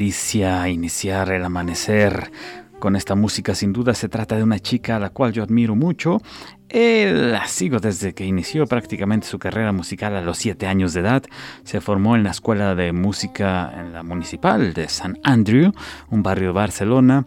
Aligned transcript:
Delicia 0.00 0.66
iniciar 0.66 1.30
el 1.30 1.44
amanecer 1.44 2.32
con 2.78 2.96
esta 2.96 3.14
música. 3.14 3.54
Sin 3.54 3.74
duda 3.74 3.92
se 3.92 4.08
trata 4.08 4.34
de 4.34 4.42
una 4.42 4.58
chica 4.58 4.96
a 4.96 4.98
la 4.98 5.10
cual 5.10 5.34
yo 5.34 5.42
admiro 5.42 5.76
mucho. 5.76 6.22
la 6.70 7.46
sigo 7.46 7.80
desde 7.80 8.14
que 8.14 8.24
inició 8.24 8.66
prácticamente 8.66 9.26
su 9.26 9.38
carrera 9.38 9.72
musical 9.72 10.16
a 10.16 10.22
los 10.22 10.38
7 10.38 10.66
años 10.66 10.94
de 10.94 11.00
edad. 11.00 11.22
Se 11.64 11.82
formó 11.82 12.16
en 12.16 12.22
la 12.22 12.30
Escuela 12.30 12.74
de 12.74 12.92
Música 12.94 13.70
en 13.78 13.92
la 13.92 14.02
Municipal 14.02 14.72
de 14.72 14.88
San 14.88 15.18
Andrew, 15.22 15.70
un 16.08 16.22
barrio 16.22 16.48
de 16.48 16.54
Barcelona, 16.54 17.26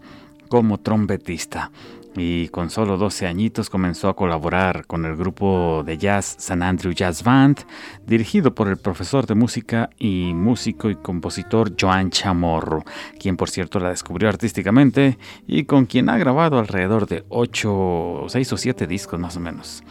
como 0.50 0.80
trompetista 0.80 1.69
y 2.16 2.47
con 2.50 2.69
solo 2.69 2.97
12 2.97 3.28
añitos 3.28 3.69
comenzó 3.69 4.09
a 4.09 4.16
colaborar 4.16 4.86
con 4.86 5.06
el 5.06 5.16
grupo 5.16 5.83
de 5.86 5.97
jazz 5.97 6.36
San 6.38 6.61
Andrew 6.61 6.94
Jazz 6.94 7.23
Band, 7.23 7.66
dirigido 8.06 8.53
por 8.53 8.67
el 8.67 8.78
profesor 8.78 9.25
de 9.25 9.36
música 9.36 9.89
y 9.97 10.34
músico 10.34 10.89
y 10.89 10.95
compositor 10.95 11.73
Joan 11.80 12.09
Chamorro, 12.09 12.84
quien 13.19 13.38
por 13.38 13.50
cierto 13.50 13.80
la 13.80 13.89
descubrió 13.89 14.30
artísticamente 14.30 15.17
y 15.47 15.66
con 15.66 15.86
quien 15.86 16.09
ha 16.09 16.17
grabado 16.17 16.59
alrededor 16.59 17.08
de 17.08 17.23
8, 17.30 18.25
6 18.28 18.53
o 18.53 18.58
7 18.58 18.88
discos 18.88 19.19
más 19.19 19.38
o 19.38 19.39
menos, 19.39 19.84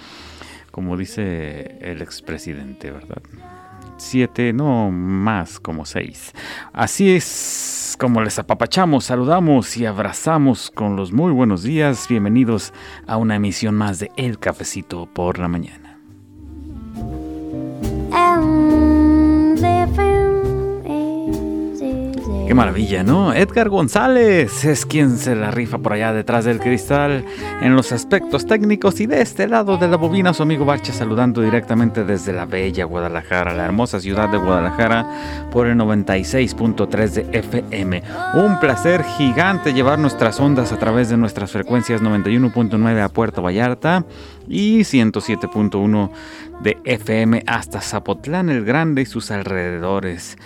como 0.71 0.97
dice 0.97 1.79
el 1.81 2.03
expresidente, 2.03 2.91
¿verdad? 2.91 3.23
Siete, 3.99 4.53
no 4.53 4.91
más 4.91 5.61
como 5.61 5.87
seis. 5.87 6.33
Así 6.73 7.13
es 7.13 7.25
como 7.97 8.23
les 8.23 8.39
apapachamos, 8.39 9.05
saludamos 9.05 9.77
y 9.77 9.87
abrazamos 9.87 10.71
con 10.71 10.97
los 10.97 11.13
muy 11.13 11.33
buenos 11.33 11.63
días. 11.63 12.07
Bienvenidos 12.09 12.73
a 13.07 13.17
una 13.17 13.37
emisión 13.37 13.75
más 13.75 13.99
de 13.99 14.11
El 14.17 14.39
Cafecito 14.39 15.07
por 15.07 15.39
la 15.39 15.49
Mañana. 15.49 15.82
Qué 22.53 22.57
maravilla, 22.57 23.03
¿no? 23.03 23.33
Edgar 23.33 23.71
González 23.71 24.67
es 24.67 24.85
quien 24.85 25.17
se 25.17 25.35
la 25.35 25.51
rifa 25.51 25.79
por 25.79 25.95
allá 25.95 26.13
detrás 26.13 26.45
del 26.45 26.61
cristal 26.61 27.25
en 27.63 27.75
los 27.75 27.93
aspectos 27.93 28.47
técnicos 28.47 29.01
y 29.01 29.07
de 29.07 29.23
este 29.23 29.49
lado 29.49 29.79
de 29.79 29.89
la 29.89 29.97
bobina 29.97 30.35
su 30.35 30.43
amigo 30.43 30.67
Bacha 30.67 30.93
saludando 30.93 31.41
directamente 31.41 32.05
desde 32.05 32.35
la 32.35 32.45
bella 32.45 32.85
Guadalajara, 32.85 33.55
la 33.55 33.65
hermosa 33.65 34.01
ciudad 34.01 34.29
de 34.29 34.37
Guadalajara 34.37 35.49
por 35.51 35.67
el 35.67 35.79
96.3 35.79 37.09
de 37.09 37.39
FM. 37.39 38.03
Un 38.35 38.61
placer 38.61 39.03
gigante 39.03 39.73
llevar 39.73 39.99
nuestras 39.99 40.39
ondas 40.39 40.73
a 40.73 40.79
través 40.79 41.09
de 41.09 41.17
nuestras 41.17 41.53
frecuencias 41.53 42.03
91.9 42.03 43.03
a 43.03 43.09
Puerto 43.09 43.41
Vallarta 43.41 44.05
y 44.47 44.81
107.1 44.81 46.11
de 46.61 46.77
FM 46.85 47.45
hasta 47.47 47.81
Zapotlán 47.81 48.51
el 48.51 48.63
Grande 48.67 49.01
y 49.01 49.07
sus 49.07 49.31
alrededores. 49.31 50.37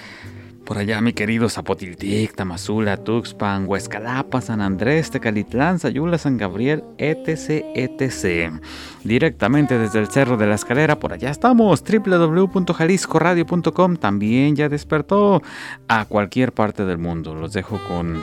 Por 0.67 0.77
allá, 0.79 1.01
mi 1.01 1.13
querido 1.13 1.49
Zapotiltic, 1.49 2.35
Tamazula, 2.35 2.97
Tuxpan, 2.97 3.67
Huescalapa, 3.69 4.41
San 4.41 4.61
Andrés, 4.61 5.13
Tecalitlán, 5.13 5.79
Sayula, 5.79 6.19
San 6.19 6.39
Gabriel, 6.39 6.83
etc, 6.99 7.65
etc. 7.77 8.53
Directamente 9.05 9.79
desde 9.79 10.01
el 10.01 10.09
Cerro 10.09 10.37
de 10.37 10.49
la 10.49 10.57
Escalera, 10.57 10.99
por 10.99 11.13
allá 11.13 11.31
estamos, 11.31 11.85
www.jaliscoradio.com, 11.85 13.97
también 13.97 14.57
ya 14.57 14.69
despertó 14.69 15.41
a 15.87 16.05
cualquier 16.07 16.51
parte 16.51 16.85
del 16.85 16.99
mundo. 16.99 17.37
Los 17.37 17.53
dejo 17.53 17.79
con, 17.87 18.21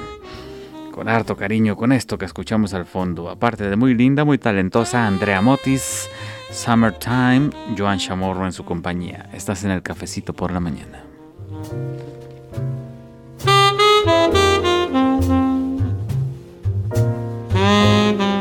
con 0.92 1.08
harto 1.08 1.38
cariño 1.38 1.78
con 1.78 1.94
esto 1.94 2.18
que 2.18 2.26
escuchamos 2.26 2.74
al 2.74 2.86
fondo. 2.86 3.30
Aparte 3.30 3.70
de 3.70 3.78
muy 3.78 3.94
linda, 3.94 4.26
muy 4.26 4.38
talentosa, 4.38 5.08
Andrea 5.08 5.42
Motis, 5.42 6.10
Summertime, 6.52 7.52
Joan 7.78 8.00
Chamorro 8.00 8.46
en 8.46 8.52
su 8.52 8.66
compañía. 8.66 9.30
Estás 9.32 9.64
en 9.64 9.72
el 9.72 9.82
cafecito 9.82 10.34
por 10.34 10.52
la 10.52 10.60
mañana. 10.60 11.06
Mm-hmm. 17.64 18.33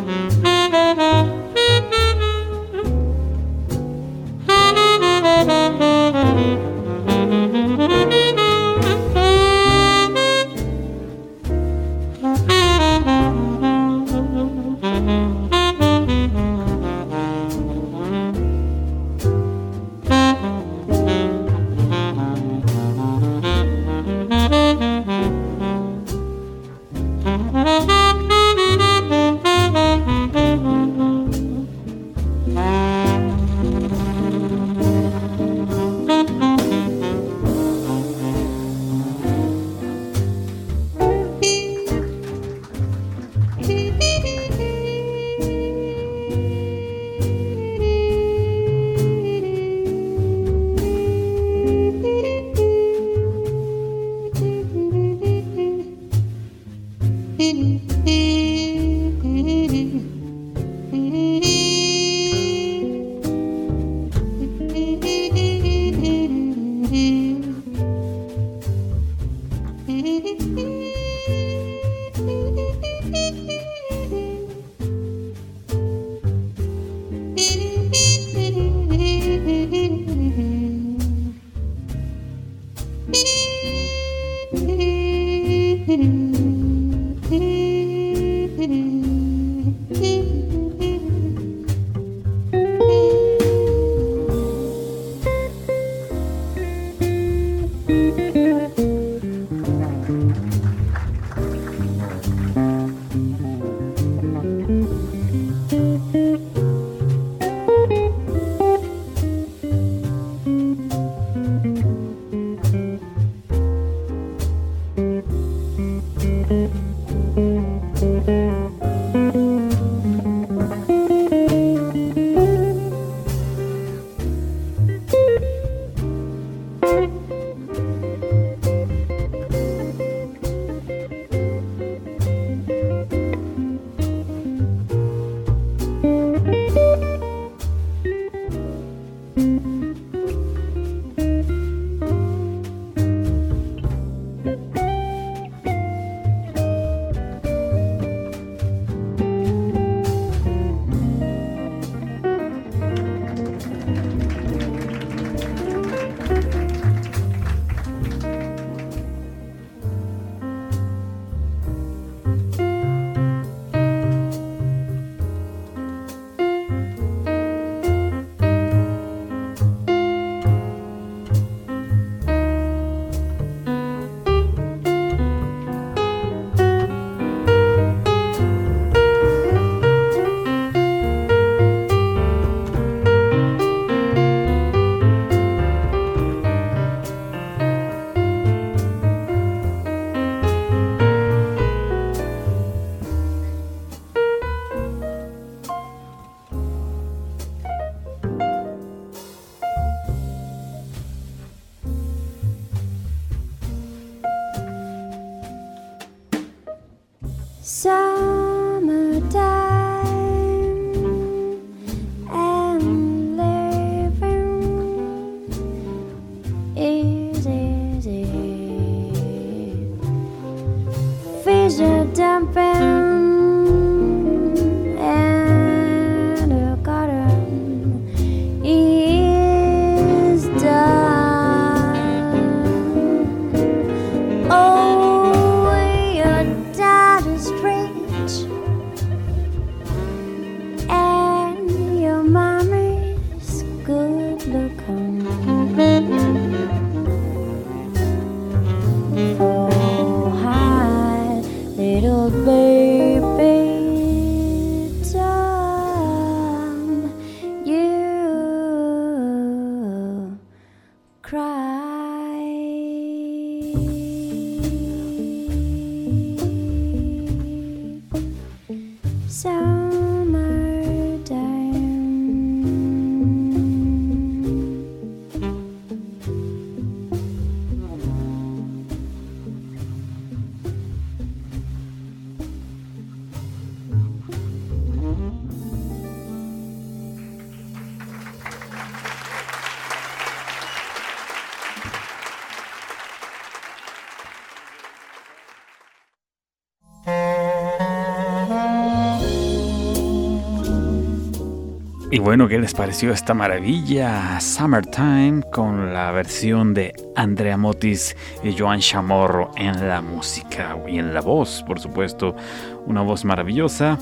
Y 302.13 302.19
bueno, 302.19 302.47
¿qué 302.47 302.59
les 302.59 302.75
pareció 302.75 303.11
esta 303.11 303.33
maravilla? 303.33 304.39
Summertime 304.39 305.43
con 305.51 305.95
la 305.95 306.13
versión 306.13 306.75
de 306.75 306.93
Andrea 307.17 307.57
Motis 307.57 308.15
y 308.45 308.55
Joan 308.55 308.81
Chamorro 308.81 309.51
en 309.57 309.89
la 309.89 310.03
música 310.03 310.77
y 310.87 310.99
en 310.99 311.15
la 311.15 311.23
voz, 311.23 311.65
por 311.67 311.81
supuesto. 311.81 312.37
Una 312.85 313.01
voz 313.01 313.25
maravillosa 313.25 313.99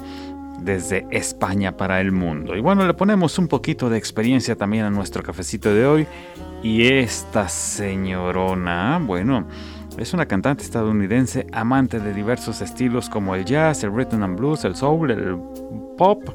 desde 0.61 1.07
España 1.13 1.77
para 1.77 2.01
el 2.01 2.11
mundo. 2.11 2.57
Y 2.57 2.61
bueno, 2.61 2.85
le 2.85 2.95
ponemos 2.95 3.39
un 3.39 3.47
poquito 3.47 3.89
de 3.89 3.99
experiencia 3.99 4.57
también 4.57 4.87
a 4.87 4.91
nuestro 4.91 5.23
cafecito 5.23 5.73
de 5.73 5.87
hoy. 5.87 6.07
Y 6.65 6.89
esta 6.89 7.49
señorona, 7.49 8.99
bueno, 9.01 9.47
es 9.99 10.13
una 10.13 10.27
cantante 10.27 10.65
estadounidense 10.65 11.47
amante 11.53 12.01
de 12.01 12.13
diversos 12.13 12.61
estilos 12.61 13.09
como 13.09 13.37
el 13.37 13.45
jazz, 13.45 13.85
el 13.85 13.95
rhythm 13.95 14.25
and 14.25 14.37
blues, 14.37 14.65
el 14.65 14.75
soul, 14.75 15.13
el 15.13 15.39
pop 15.97 16.29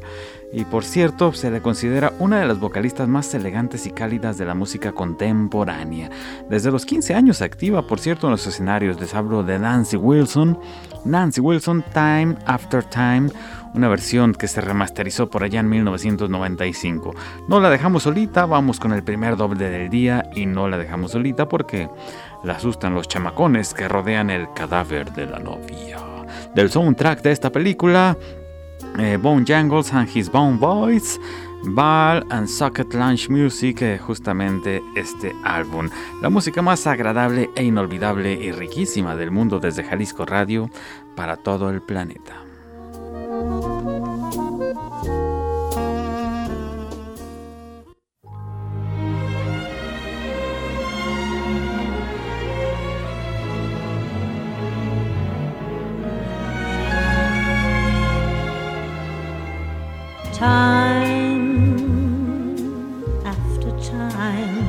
y 0.55 0.63
por 0.63 0.85
cierto 0.85 1.33
se 1.33 1.51
le 1.51 1.62
considera 1.62 2.13
una 2.17 2.39
de 2.39 2.47
las 2.47 2.59
vocalistas 2.59 3.09
más 3.09 3.33
elegantes 3.33 3.85
y 3.85 3.91
cálidas 3.91 4.38
de 4.38 4.45
la 4.45 4.55
música 4.55 4.93
contemporánea. 4.93 6.09
Desde 6.50 6.71
los 6.71 6.85
15 6.85 7.13
años 7.13 7.41
activa, 7.41 7.85
por 7.85 8.00
cierto, 8.00 8.27
en 8.27 8.31
los 8.31 8.47
escenarios. 8.47 8.97
Les 9.00 9.13
hablo 9.13 9.43
de 9.43 9.59
Nancy 9.59 9.97
Wilson. 9.97 10.57
Nancy 11.03 11.41
Wilson, 11.41 11.83
Time 11.93 12.38
After 12.45 12.83
Time, 12.85 13.29
una 13.74 13.89
versión 13.89 14.33
que 14.33 14.47
se 14.47 14.62
remasterizó 14.62 15.29
por 15.29 15.43
allá 15.43 15.59
en 15.59 15.69
1995. 15.69 17.13
No 17.50 17.59
la 17.59 17.69
dejamos 17.69 18.03
solita, 18.03 18.45
vamos 18.45 18.79
con 18.79 18.93
el 18.93 19.03
primer 19.03 19.35
doble 19.35 19.69
del 19.69 19.89
día 19.89 20.24
y 20.33 20.45
no 20.45 20.69
la 20.69 20.77
dejamos 20.77 21.12
solita 21.12 21.50
porque 21.50 21.89
la 22.45 22.53
asustan 22.53 22.95
los 22.95 23.09
chamacones 23.09 23.74
que 23.74 23.89
rodean 23.89 24.29
el 24.29 24.47
cadáver 24.53 25.12
de 25.12 25.25
la 25.25 25.39
novia. 25.39 26.00
Del 26.55 26.71
soundtrack 26.71 27.21
de 27.21 27.31
esta 27.31 27.51
película, 27.51 28.17
eh, 29.00 29.18
Bone 29.18 29.44
Jangles 29.46 29.94
and 29.94 30.10
His 30.14 30.30
Bone 30.32 30.58
Boys, 30.58 31.20
Ball 31.64 32.25
and 32.30 32.48
Socket 32.48 32.94
Lunch 32.94 33.30
Music, 33.30 33.82
eh, 33.82 33.98
justamente 33.98 34.82
este 34.96 35.34
álbum. 35.44 35.90
La 36.22 36.30
música 36.30 36.62
más 36.62 36.88
agradable 36.88 37.50
e 37.56 37.64
inolvidable 37.64 38.34
y 38.34 38.52
riquísima 38.52 39.16
del 39.16 39.32
mundo 39.32 39.60
desde 39.60 39.84
Jalisco 39.84 40.25
Radio 40.25 40.70
para 41.16 41.38
todo 41.38 41.70
el 41.70 41.82
planeta. 41.82 42.45
Time 60.46 61.58
after 63.34 63.72
time. 63.98 64.66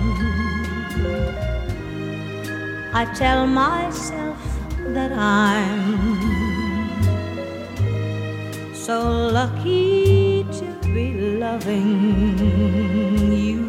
I 3.01 3.03
tell 3.23 3.43
myself 3.47 4.41
that 4.97 5.13
I'm 5.13 5.85
so 8.87 8.99
lucky 9.39 10.45
to 10.59 10.67
be 10.95 11.07
loving 11.45 11.93
you. 13.47 13.63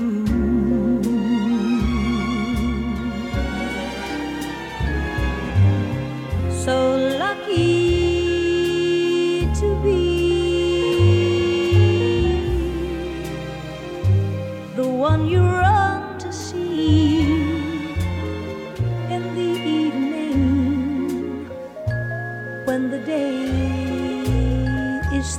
So 6.66 6.74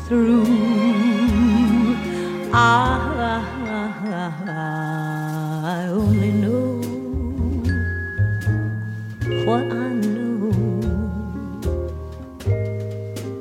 through. 0.08 0.46
I, 2.54 3.44
I 4.48 5.88
only 5.90 6.32
know 6.32 6.80
what 9.44 9.64
I 9.64 9.88
know. 10.14 10.50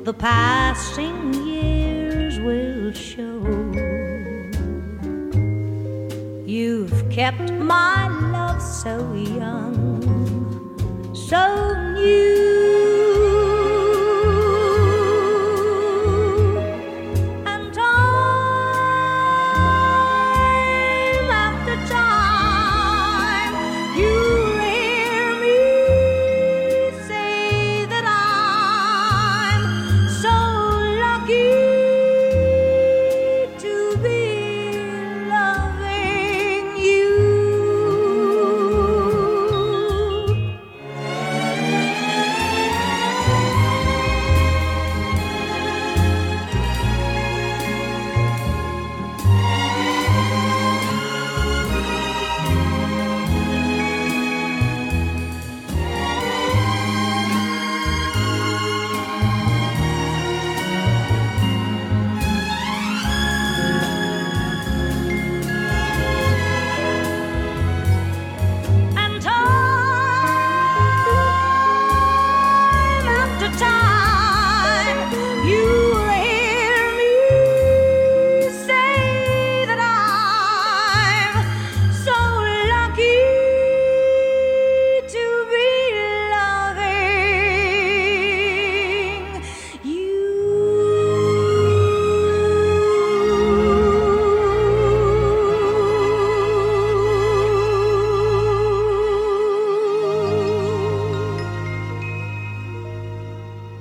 The 0.04 0.12
passing 0.12 1.32
years 1.46 2.38
will 2.40 2.92
show. 2.92 3.40
You've 6.44 7.08
kept 7.08 7.50
my 7.52 8.08
love 8.30 8.60
so 8.60 9.14
young, 9.14 10.04
so 11.14 11.94
new. 11.94 12.87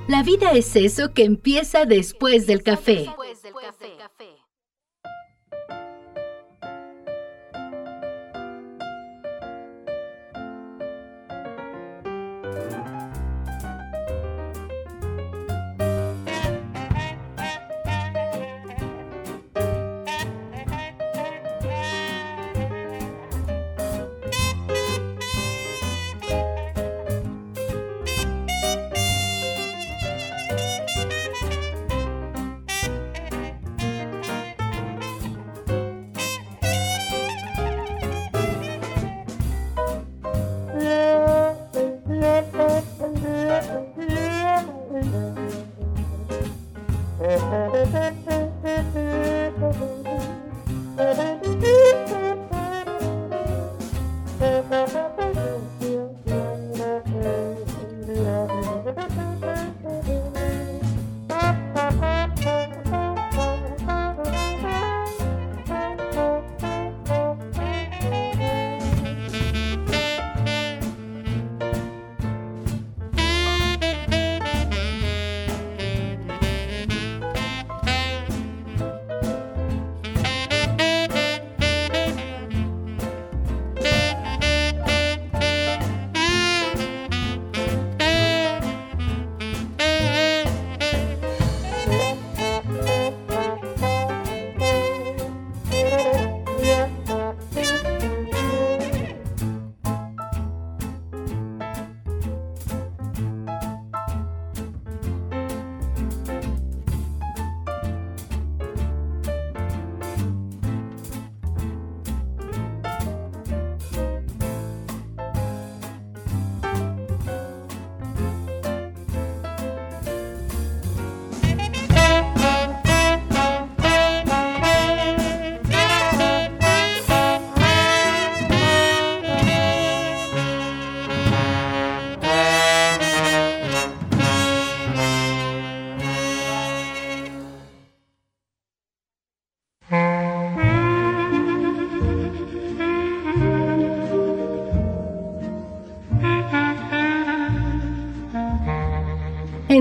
La 0.07 0.23
vida 0.23 0.51
es 0.51 0.73
eso 0.77 1.13
que 1.13 1.25
empieza 1.25 1.83
después 1.83 2.47
del 2.47 2.63
café. 2.63 3.07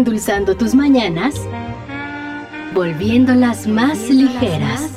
Endulzando 0.06 0.56
tus 0.56 0.72
mañanas, 0.72 1.34
volviéndolas 2.72 3.66
más 3.66 4.08
ligeras. 4.08 4.88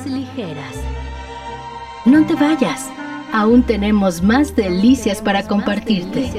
No 2.06 2.28
te 2.28 2.36
vayas, 2.36 2.92
aún 3.34 3.64
tenemos 3.64 4.22
más 4.22 4.56
delicias 4.56 5.20
para 5.20 5.42
compartirte. 5.48 6.32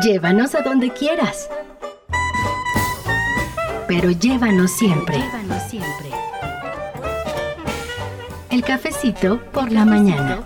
Llévanos 0.00 0.54
a 0.54 0.60
donde 0.62 0.90
quieras 0.90 1.50
pero 3.88 4.10
llévanos 4.10 4.70
siempre. 4.70 5.16
siempre. 5.68 6.10
El 8.50 8.62
cafecito 8.62 9.40
por 9.50 9.72
la 9.72 9.84
mañana. 9.84 10.40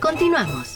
Continuamos. 0.00 0.75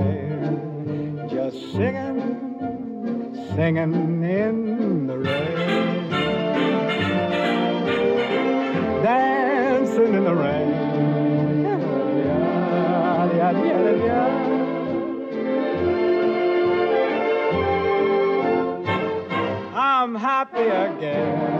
refrain, 0.00 1.28
just 1.28 1.72
singing, 1.72 2.20
singing 3.54 4.22
in 4.22 5.06
the 5.06 5.18
rain, 5.18 6.10
dancing 9.02 10.14
in 10.14 10.24
the 10.24 10.34
rain. 10.34 10.90
I'm 19.72 20.14
happy 20.14 20.62
again. 20.62 21.59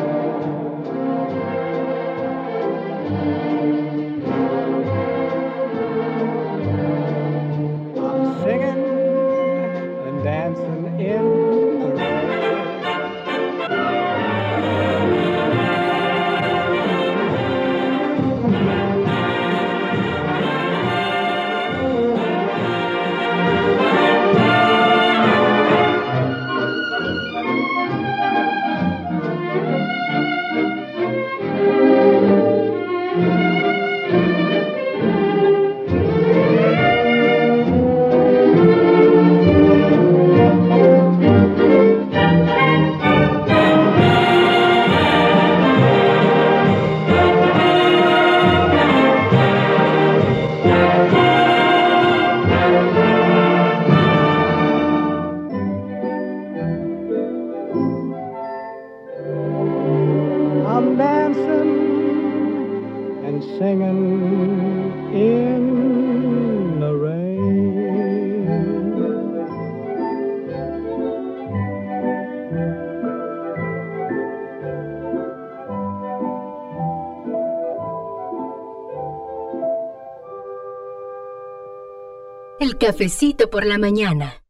Cafecito 82.90 83.50
por 83.50 83.64
la 83.64 83.78
mañana. 83.78 84.42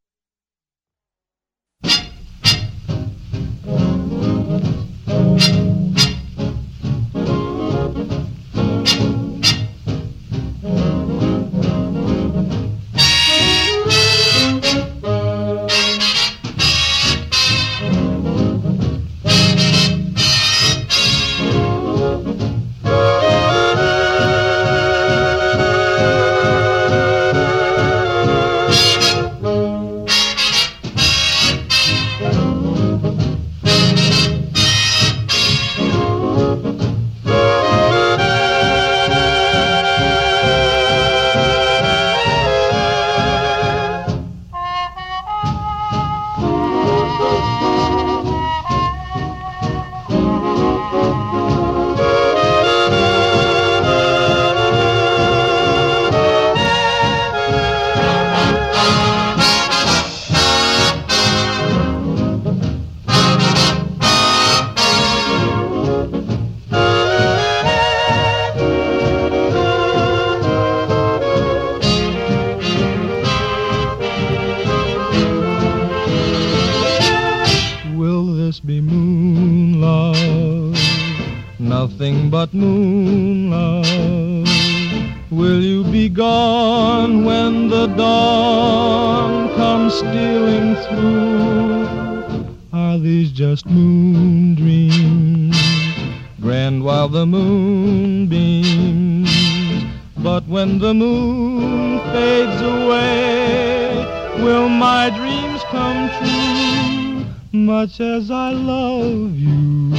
As 108.02 108.30
I 108.30 108.52
love 108.52 109.36
you, 109.36 109.90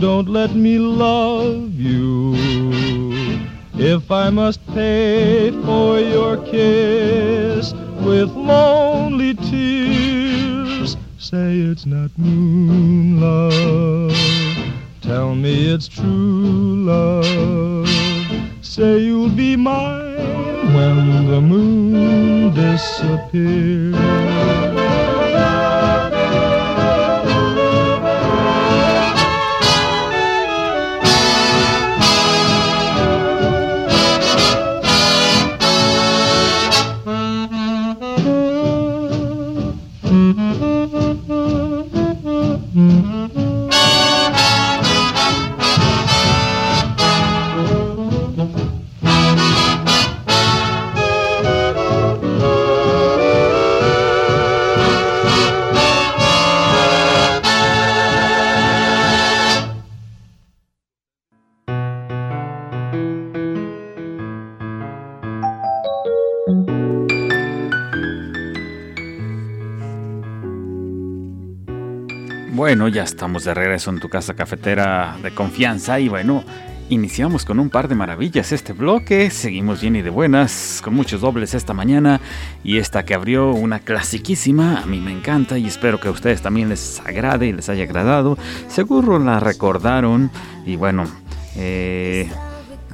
don't 0.00 0.30
let 0.30 0.54
me 0.54 0.78
love 0.78 1.74
you. 1.74 2.34
If 3.74 4.10
I 4.10 4.30
must 4.30 4.63
Ya 72.88 73.02
estamos 73.02 73.44
de 73.44 73.54
regreso 73.54 73.90
en 73.90 73.98
tu 73.98 74.10
casa 74.10 74.34
cafetera 74.34 75.16
de 75.22 75.34
confianza 75.34 75.98
y 76.00 76.08
bueno, 76.08 76.44
iniciamos 76.90 77.46
con 77.46 77.58
un 77.58 77.70
par 77.70 77.88
de 77.88 77.94
maravillas 77.94 78.52
este 78.52 78.74
bloque, 78.74 79.30
seguimos 79.30 79.80
bien 79.80 79.96
y 79.96 80.02
de 80.02 80.10
buenas, 80.10 80.80
con 80.84 80.94
muchos 80.94 81.22
dobles 81.22 81.54
esta 81.54 81.72
mañana 81.72 82.20
y 82.62 82.76
esta 82.76 83.04
que 83.04 83.14
abrió 83.14 83.52
una 83.52 83.78
clasiquísima, 83.78 84.82
a 84.82 84.86
mí 84.86 85.00
me 85.00 85.12
encanta 85.12 85.56
y 85.56 85.66
espero 85.66 85.98
que 85.98 86.08
a 86.08 86.10
ustedes 86.10 86.42
también 86.42 86.68
les 86.68 87.00
agrade 87.00 87.46
y 87.46 87.52
les 87.52 87.70
haya 87.70 87.84
agradado, 87.84 88.36
seguro 88.68 89.18
la 89.18 89.40
recordaron 89.40 90.30
y 90.66 90.76
bueno, 90.76 91.04
eh, 91.56 92.28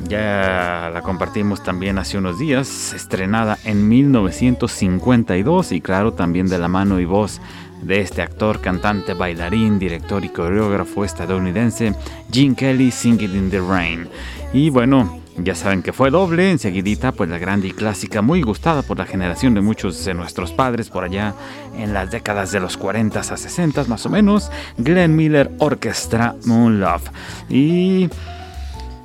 ya 0.09 0.91
la 0.95 1.03
compartimos 1.03 1.65
también 1.65 1.99
hace 1.99 2.17
unos 2.17 2.39
días, 2.39 2.93
estrenada 2.93 3.59
en 3.65 3.89
1952 3.89 5.73
y 5.73 5.81
claro 5.81 6.13
también 6.13 6.47
de 6.47 6.59
la 6.59 6.69
mano 6.69 7.01
y 7.01 7.07
voz 7.07 7.41
de 7.83 8.01
este 8.01 8.23
actor, 8.23 8.61
cantante, 8.61 9.15
bailarín, 9.15 9.79
director 9.79 10.25
y 10.25 10.29
coreógrafo 10.29 11.05
estadounidense 11.05 11.95
Gene 12.31 12.55
Kelly, 12.55 12.91
Singing 12.91 13.35
in 13.35 13.51
the 13.51 13.61
Rain. 13.61 14.09
Y 14.53 14.71
bueno, 14.71 15.21
ya 15.37 15.55
saben 15.55 15.83
que 15.83 15.93
fue 15.93 16.11
doble, 16.11 16.51
enseguidita 16.51 17.13
pues 17.13 17.31
la 17.31 17.39
grande 17.39 17.69
y 17.69 17.73
clásica, 17.73 18.23
muy 18.23 18.43
gustada 18.43 18.83
por 18.83 18.99
la 18.99 19.07
generación 19.07 19.55
de 19.55 19.61
muchos 19.61 20.05
de 20.05 20.15
nuestros 20.15 20.53
padres 20.53 20.91
por 20.91 21.05
allá 21.05 21.35
en 21.77 21.95
las 21.95 22.11
décadas 22.11 22.53
de 22.53 22.61
los 22.61 22.77
40 22.77 23.21
a 23.21 23.23
60 23.23 23.85
más 23.85 24.05
o 24.07 24.11
menos, 24.11 24.51
Glenn 24.77 25.17
Miller 25.17 25.51
Orchestra 25.59 26.35
Moon 26.45 26.81
Love. 26.81 27.11
Y 27.49 28.09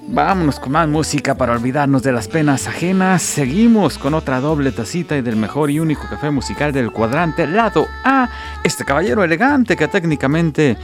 Vámonos 0.08 0.60
con 0.60 0.72
más 0.72 0.88
música 0.88 1.36
para 1.36 1.54
olvidarnos 1.54 2.04
de 2.04 2.12
las 2.12 2.28
penas 2.28 2.68
ajenas. 2.68 3.24
Seguimos 3.24 3.98
con 3.98 4.14
otra 4.14 4.40
doble 4.40 4.72
tacita 4.72 5.18
y 5.18 5.22
del 5.22 5.36
mejor 5.36 5.72
y 5.72 5.80
único 5.80 6.08
café 6.08 6.30
musical 6.30 6.72
del 6.72 6.92
cuadrante, 6.92 7.48
lado 7.48 7.88
A. 8.04 8.30
Este 8.64 8.86
caballero 8.86 9.24
elegante 9.24 9.76
que 9.76 9.88
técnicamente 9.88 10.78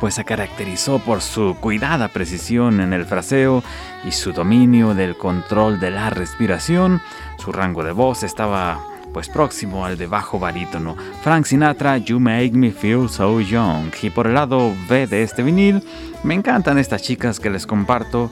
pues 0.00 0.14
se 0.14 0.24
caracterizó 0.24 1.00
por 1.00 1.20
su 1.20 1.56
cuidada 1.60 2.08
precisión 2.08 2.80
en 2.80 2.92
el 2.92 3.06
fraseo 3.06 3.64
y 4.04 4.12
su 4.12 4.32
dominio 4.32 4.94
del 4.94 5.16
control 5.16 5.80
de 5.80 5.90
la 5.90 6.08
respiración. 6.08 7.02
Su 7.38 7.50
rango 7.50 7.82
de 7.82 7.92
voz 7.92 8.22
estaba 8.22 8.78
pues 9.18 9.28
próximo 9.28 9.84
al 9.84 9.98
de 9.98 10.06
bajo 10.06 10.38
barítono. 10.38 10.94
Frank 11.24 11.44
Sinatra, 11.44 11.98
You 11.98 12.20
Make 12.20 12.52
Me 12.52 12.70
Feel 12.70 13.08
So 13.08 13.40
Young. 13.40 13.90
Y 14.00 14.10
por 14.10 14.28
el 14.28 14.34
lado 14.34 14.72
B 14.88 15.08
de 15.08 15.24
este 15.24 15.42
vinil, 15.42 15.82
me 16.22 16.34
encantan 16.34 16.78
estas 16.78 17.02
chicas 17.02 17.40
que 17.40 17.50
les 17.50 17.66
comparto, 17.66 18.30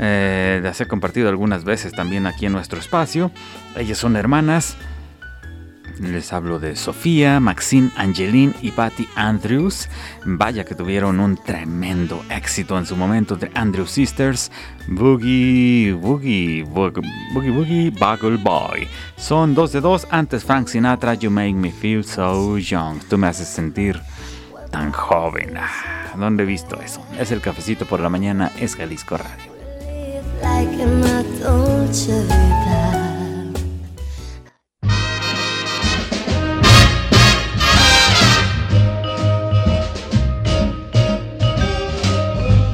eh, 0.00 0.58
las 0.60 0.80
he 0.80 0.88
compartido 0.88 1.28
algunas 1.28 1.62
veces 1.62 1.92
también 1.92 2.26
aquí 2.26 2.46
en 2.46 2.52
nuestro 2.52 2.80
espacio. 2.80 3.30
Ellas 3.76 3.96
son 3.96 4.16
hermanas. 4.16 4.76
Les 6.00 6.32
hablo 6.32 6.58
de 6.58 6.74
Sofía, 6.74 7.38
Maxine, 7.40 7.90
Angeline 7.96 8.52
y 8.62 8.72
Patty 8.72 9.08
Andrews. 9.14 9.88
Vaya 10.24 10.64
que 10.64 10.74
tuvieron 10.74 11.20
un 11.20 11.36
tremendo 11.36 12.24
éxito 12.30 12.76
en 12.78 12.86
su 12.86 12.96
momento 12.96 13.36
de 13.36 13.50
Andrews 13.54 13.90
Sisters, 13.90 14.50
Boogie, 14.88 15.92
Boogie, 15.92 16.64
Boogie, 16.64 17.02
Boogie, 17.32 17.50
Boogie, 17.50 17.90
Bugle 17.90 18.36
Boy. 18.38 18.88
Son 19.16 19.54
dos 19.54 19.72
de 19.72 19.80
dos. 19.80 20.06
Antes 20.10 20.44
Frank 20.44 20.68
Sinatra, 20.68 21.14
You 21.14 21.30
Make 21.30 21.54
Me 21.54 21.70
Feel 21.70 22.04
So 22.04 22.58
Young. 22.58 22.98
Tú 23.08 23.16
me 23.16 23.28
haces 23.28 23.48
sentir 23.48 24.00
tan 24.70 24.90
joven. 24.90 25.56
Ah, 25.56 26.14
¿Dónde 26.16 26.42
he 26.42 26.46
visto 26.46 26.80
eso? 26.80 27.06
Es 27.18 27.30
el 27.30 27.40
cafecito 27.40 27.86
por 27.86 28.00
la 28.00 28.08
mañana, 28.08 28.50
es 28.58 28.74
Jalisco 28.74 29.16
Radio. 29.16 29.54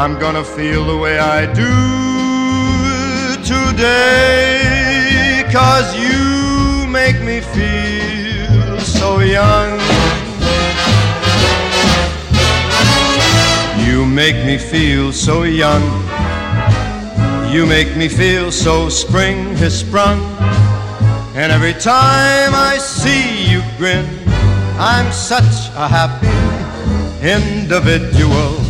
I'm 0.00 0.18
gonna 0.18 0.42
feel 0.42 0.86
the 0.86 0.96
way 0.96 1.18
I 1.18 1.44
do 1.44 1.76
today. 3.44 5.44
Cause 5.52 5.94
you 5.94 6.88
make 6.88 7.20
me 7.20 7.42
feel 7.42 8.80
so 8.80 9.20
young. 9.20 9.78
You 13.86 14.06
make 14.06 14.42
me 14.46 14.56
feel 14.56 15.12
so 15.12 15.42
young. 15.42 15.82
You 17.52 17.66
make 17.66 17.94
me 17.94 18.08
feel 18.08 18.50
so 18.50 18.88
spring 18.88 19.54
has 19.56 19.80
sprung. 19.80 20.22
And 21.34 21.52
every 21.52 21.74
time 21.74 22.54
I 22.54 22.78
see 22.80 23.52
you 23.52 23.60
grin, 23.76 24.06
I'm 24.78 25.12
such 25.12 25.68
a 25.76 25.86
happy 25.86 26.30
individual 27.22 28.69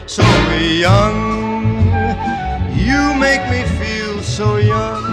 so 0.11 0.23
young. 0.59 1.15
You 2.75 3.13
make 3.15 3.43
me 3.49 3.63
feel 3.79 4.21
so 4.21 4.57
young. 4.57 5.03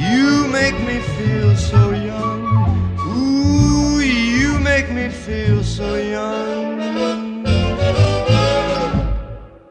You 0.00 0.46
make 0.48 0.78
me 0.88 0.98
feel 1.16 1.54
so 1.54 1.92
young. 1.92 2.40
Ooh, 3.06 4.00
you 4.00 4.58
make 4.60 4.90
me 4.90 5.10
feel 5.10 5.62
so 5.62 5.96
young. 5.96 7.44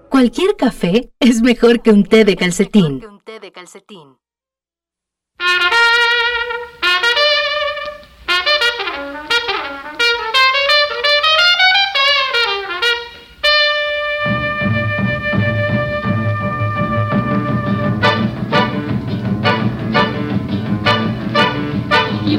Cualquier 0.10 0.56
café 0.56 1.12
es 1.20 1.42
mejor 1.42 1.82
que 1.82 1.92
un 1.92 2.04
té 2.04 2.26
de 2.26 2.36
calcetín. 2.36 3.02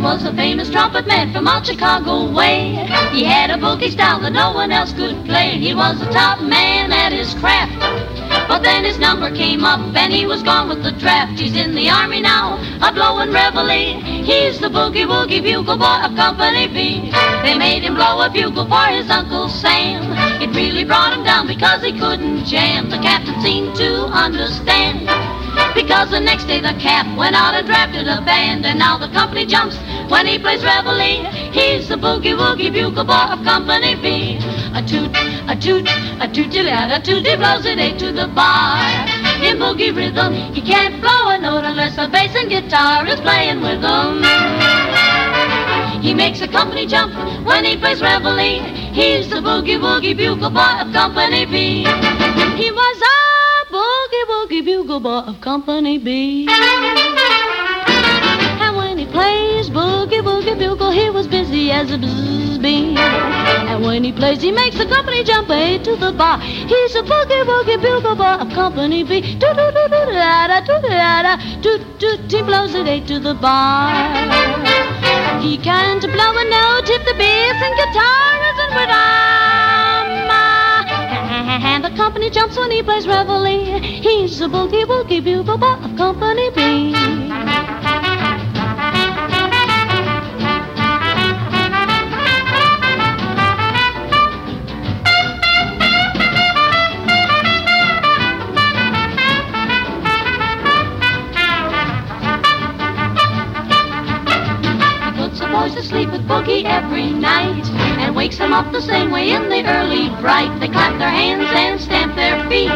Was 0.05 0.23
a 0.27 0.35
famous 0.35 0.69
trumpet 0.69 1.07
man 1.07 1.33
from 1.33 1.49
out 1.49 1.65
Chicago 1.65 2.31
way. 2.31 2.77
He 3.11 3.25
had 3.25 3.49
a 3.49 3.55
boogie 3.55 3.91
style 3.91 4.21
that 4.21 4.35
no 4.35 4.53
one 4.53 4.71
else 4.71 4.93
could 4.93 5.25
play. 5.25 5.57
He 5.57 5.75
was 5.75 5.99
a 6.03 6.13
top 6.13 6.43
man 6.43 6.93
at 6.93 7.11
his 7.11 7.33
craft. 7.41 7.73
But 8.47 8.63
then 8.63 8.85
his 8.85 8.99
number 8.99 9.35
came 9.35 9.65
up 9.65 9.81
and 9.97 10.13
he 10.13 10.27
was 10.27 10.43
gone 10.43 10.69
with 10.69 10.83
the 10.83 10.93
draft. 10.93 11.41
He's 11.41 11.57
in 11.57 11.75
the 11.75 11.89
army 11.89 12.21
now, 12.21 12.61
a 12.83 12.93
blowing 12.93 13.33
reveille. 13.33 13.99
He's 14.23 14.61
the 14.61 14.69
boogie 14.69 15.09
woogie 15.09 15.43
bugle 15.43 15.79
boy 15.79 16.05
of 16.05 16.15
Company 16.17 16.69
B. 16.69 17.11
They 17.43 17.57
made 17.57 17.83
him 17.83 17.95
blow 17.95 18.21
a 18.21 18.29
bugle 18.29 18.69
for 18.69 18.87
his 18.93 19.09
Uncle 19.09 19.49
Sam. 19.49 20.13
It 20.43 20.55
really 20.55 20.85
brought 20.85 21.15
him 21.17 21.25
down 21.25 21.47
because 21.47 21.83
he 21.83 21.99
couldn't 21.99 22.45
jam. 22.45 22.91
The 22.91 22.99
captain 22.99 23.41
seemed 23.41 23.75
to 23.77 24.05
understand. 24.13 25.09
Because 25.75 26.11
the 26.11 26.21
next 26.21 26.45
day 26.45 26.61
the 26.61 26.75
cap 26.79 27.07
went 27.19 27.35
out 27.35 27.55
and 27.55 27.67
drafted 27.67 28.07
a 28.07 28.21
band, 28.23 28.65
and 28.65 28.79
now 28.79 28.97
the 28.97 29.09
company 29.09 29.45
jumps 29.45 29.77
when 30.09 30.25
he 30.25 30.39
plays 30.39 30.63
reveille. 30.63 31.25
He's 31.51 31.89
the 31.89 31.97
boogie 31.97 32.37
woogie 32.37 32.73
bugle 32.73 33.05
boy 33.05 33.27
of 33.35 33.43
Company 33.45 33.95
B. 33.97 34.39
A 34.75 34.83
toot, 34.83 35.11
a 35.49 35.57
toot, 35.57 35.89
a 36.21 36.29
tooty 36.33 36.63
lad, 36.63 36.91
a 36.91 37.05
tooty 37.05 37.37
blows 37.37 37.67
it 37.67 37.99
to 37.99 38.13
the 38.13 38.29
bar. 38.29 38.79
In 39.43 39.59
boogie 39.59 39.95
rhythm, 39.95 40.35
he 40.55 40.63
can't 40.63 41.01
blow 41.01 41.29
a 41.31 41.39
note 41.39 41.65
unless 41.65 41.97
the 41.97 42.09
bass 42.09 42.35
and 42.37 42.49
guitar 42.49 43.07
is 43.07 43.21
playing 43.21 43.61
with 43.61 43.83
him. 43.83 44.23
He 46.03 46.15
makes 46.15 46.41
a 46.41 46.49
company 46.49 46.87
jump 46.87 47.15
when 47.45 47.65
he 47.65 47.77
plays 47.77 48.01
reveille. 48.01 48.63
He's 48.93 49.29
the 49.29 49.37
boogie 49.37 49.79
woogie 49.79 50.17
bugle 50.17 50.51
boy 50.51 50.75
of 50.81 50.93
Company 50.93 51.47
B. 51.47 51.85
He 52.57 52.71
was 52.71 53.03
a 53.03 53.34
boogie 53.75 54.25
woogie 54.31 54.65
bugle 54.65 55.01
boy 55.01 55.21
of 55.31 55.41
Company 55.41 55.99
B 55.99 56.47
And 58.65 58.77
when 58.77 58.99
he 58.99 59.07
plays 59.07 59.69
boogie 59.69 60.23
woogie 60.23 60.57
bugle, 60.57 60.93
he 60.93 61.11
was 61.11 61.27
busy 61.27 61.73
as 61.73 61.91
a 61.91 61.99
bzzz 61.99 62.63
bee. 62.63 62.95
And 62.97 63.83
when 63.85 64.05
he 64.05 64.13
plays, 64.13 64.41
he 64.43 64.53
makes 64.53 64.79
the 64.79 64.87
company 64.87 65.25
jump 65.25 65.51
A 65.51 65.79
to 65.87 65.97
the 65.97 66.13
bar. 66.13 66.39
He's 66.41 66.95
a 66.95 67.03
boogie 67.03 67.45
woogie 67.51 67.81
bugle 67.83 68.15
boy 68.15 68.37
of 68.45 68.49
company 68.53 69.03
B. 69.03 69.21
Do 69.43 69.49
do 69.59 69.67
do 69.77 69.85
do 69.95 70.01
da 70.21 70.47
da 70.47 70.61
do 70.61 70.77
da 70.89 71.23
da 71.27 71.35
do 71.61 71.73
do. 71.99 72.11
He 72.29 72.43
blows 72.43 72.75
it 72.75 72.87
A 72.87 73.01
to 73.11 73.19
the 73.19 73.35
bar. 73.35 73.91
He 75.41 75.59
can't 75.59 76.03
blow 76.15 76.33
a 76.43 76.45
note 76.57 76.89
if 76.97 77.03
the 77.09 77.15
bass 77.23 77.59
and 77.67 77.75
guitar 77.81 78.35
isn't 78.51 78.73
with 78.79 78.91
him. 78.91 79.74
Company 82.05 82.29
jumps 82.29 82.59
when 82.59 82.71
he 82.71 82.83
plays 82.83 83.07
reveille. 83.07 83.81
He's 83.81 84.39
a 84.43 84.47
boogie 84.47 84.85
woogie 84.85 85.25
bugle 85.25 85.65
of 85.65 85.97
Company 85.97 86.51
B. 86.51 86.93
sleep 105.83 106.11
with 106.11 106.27
Boogie 106.27 106.65
every 106.65 107.11
night 107.13 107.74
wakes 108.15 108.39
them 108.39 108.53
up 108.53 108.73
the 108.73 108.81
same 108.81 109.11
way 109.11 109.31
in 109.31 109.49
the 109.49 109.67
early 109.67 110.09
bright. 110.21 110.59
They 110.61 110.69
clap 110.69 110.99
their 110.99 111.11
hands 111.11 111.49
and 111.53 111.81
stamp 111.81 112.15
their 112.15 112.39
feet 112.49 112.71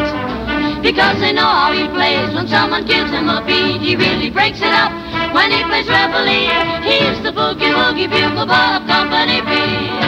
because 0.83 1.19
they 1.19 1.33
know 1.33 1.47
how 1.47 1.71
he 1.71 1.87
plays. 1.87 2.33
When 2.33 2.47
someone 2.47 2.85
gives 2.85 3.11
him 3.11 3.29
a 3.29 3.43
beat, 3.45 3.81
he 3.81 3.95
really 3.95 4.29
breaks 4.29 4.59
it 4.59 4.73
up. 4.73 4.91
When 5.33 5.51
he 5.51 5.63
plays 5.63 5.87
reveille, 5.87 6.81
he's 6.83 7.23
the 7.23 7.31
boogie 7.31 7.73
woogie 7.73 8.09
bugle 8.09 8.45
bob 8.45 8.87
company 8.87 9.41
B. 9.41 9.98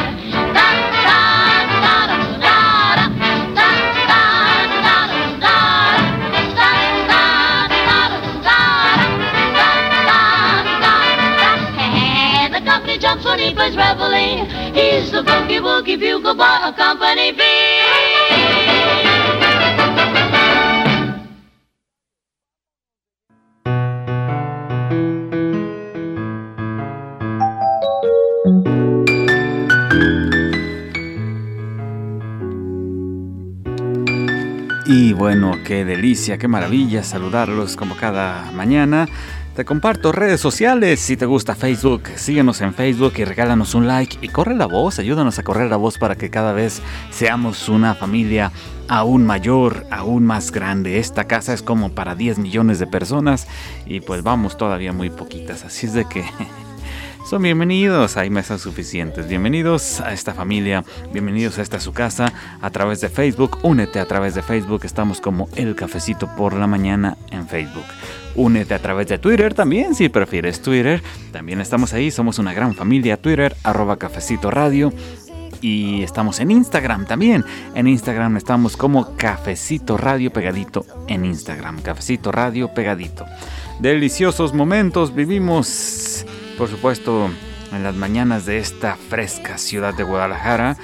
plays 13.62 13.76
reveille. 13.76 14.46
He's 14.74 15.12
the 15.12 15.22
boogie 15.22 15.62
woogie 15.62 15.98
bugle 16.00 16.36
boy 16.36 16.46
of 16.68 16.76
Company 16.76 17.32
B. 17.32 17.44
Y 34.88 35.14
bueno, 35.14 35.60
qué 35.66 35.86
delicia, 35.86 36.38
qué 36.38 36.48
maravilla 36.48 37.04
saludarlos 37.04 37.76
como 37.76 37.96
cada 37.96 38.52
mañana. 38.52 39.08
Te 39.56 39.66
comparto 39.66 40.14
redes 40.14 40.40
sociales. 40.40 41.02
Si 41.02 41.18
te 41.18 41.26
gusta 41.26 41.56
Facebook, 41.56 42.04
síguenos 42.16 42.62
en 42.62 42.74
Facebook 42.74 43.14
y 43.18 43.26
regálanos 43.26 43.76
un 43.76 43.86
like. 43.86 44.18
Y 44.22 44.30
corre 44.30 44.56
la 44.56 44.66
voz, 44.66 44.98
ayúdanos 44.98 45.40
a 45.40 45.44
correr 45.44 45.70
la 45.70 45.76
voz 45.76 45.98
para 45.98 46.16
que 46.16 46.30
cada 46.30 46.54
vez 46.54 46.82
seamos 47.10 47.68
una 47.68 47.94
familia 47.94 48.54
aún 48.88 49.26
mayor, 49.26 49.86
aún 49.92 50.26
más 50.26 50.54
grande. 50.54 51.00
Esta 51.00 51.26
casa 51.26 51.54
es 51.54 51.62
como 51.62 51.92
para 51.92 52.16
10 52.16 52.40
millones 52.40 52.80
de 52.80 52.88
personas 52.88 53.48
y 53.86 54.00
pues 54.00 54.24
vamos 54.24 54.56
todavía 54.56 54.94
muy 54.94 55.10
poquitas. 55.10 55.66
Así 55.66 55.86
es 55.86 55.94
de 55.94 56.06
que 56.06 56.24
son 57.26 57.44
bienvenidos, 57.44 58.18
hay 58.18 58.30
mesas 58.30 58.62
suficientes. 58.62 59.28
Bienvenidos 59.28 60.02
a 60.02 60.14
esta 60.14 60.34
familia, 60.34 60.84
bienvenidos 61.14 61.60
a 61.60 61.62
esta 61.62 61.80
su 61.80 61.94
casa 61.94 62.34
a 62.62 62.70
través 62.70 63.02
de 63.02 63.10
Facebook. 63.10 63.60
Únete 63.64 64.00
a 64.00 64.06
través 64.06 64.36
de 64.36 64.42
Facebook, 64.42 64.82
estamos 64.84 65.22
como 65.22 65.48
El 65.56 65.76
Cafecito 65.76 66.28
por 66.36 66.54
la 66.54 66.68
Mañana 66.68 67.18
en 67.32 67.48
Facebook. 67.48 67.86
Únete 68.36 68.74
a 68.74 68.80
través 68.80 69.08
de 69.08 69.18
Twitter 69.18 69.54
también, 69.54 69.96
si 69.96 70.10
prefieres 70.10 70.62
Twitter. 70.62 71.02
También 71.32 71.62
estamos 71.62 71.94
ahí, 71.94 72.12
somos 72.12 72.40
una 72.40 72.54
gran 72.54 72.74
familia. 72.76 73.18
Twitter, 73.18 73.56
arroba 73.64 73.98
cafecito 73.98 74.52
radio. 74.52 74.94
Y 75.62 76.02
estamos 76.02 76.40
en 76.40 76.50
Instagram 76.50 77.06
también. 77.06 77.46
En 77.76 77.88
Instagram 77.88 78.36
estamos 78.38 78.76
como 78.76 79.16
Cafecito 79.16 79.96
Radio 79.96 80.34
Pegadito 80.34 80.86
en 81.08 81.24
Instagram. 81.24 81.82
Cafecito 81.82 82.32
Radio 82.32 82.74
Pegadito. 82.74 83.26
Deliciosos 83.80 84.54
momentos 84.54 85.14
vivimos, 85.14 86.26
por 86.62 86.70
supuesto, 86.70 87.28
en 87.72 87.82
las 87.82 87.96
mañanas 87.96 88.46
de 88.46 88.60
esta 88.60 88.96
fresca 88.96 89.58
ciudad 89.58 89.96
de 89.96 90.04
Guadalajara. 90.04 90.78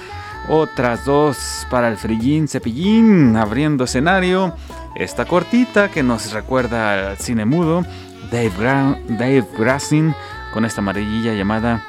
Otras 0.48 1.04
dos 1.04 1.68
para 1.70 1.86
el 1.86 1.96
frillín 1.96 2.48
cepillín 2.48 3.36
abriendo 3.36 3.84
escenario 3.84 4.56
esta 4.96 5.24
cortita 5.24 5.88
que 5.88 6.02
nos 6.02 6.32
recuerda 6.32 7.10
al 7.10 7.18
cine 7.18 7.44
mudo, 7.44 7.84
Dave, 8.32 8.98
Dave 9.08 9.44
Grassin, 9.56 10.16
con 10.52 10.64
esta 10.64 10.80
amarillilla 10.80 11.34
llamada 11.34 11.84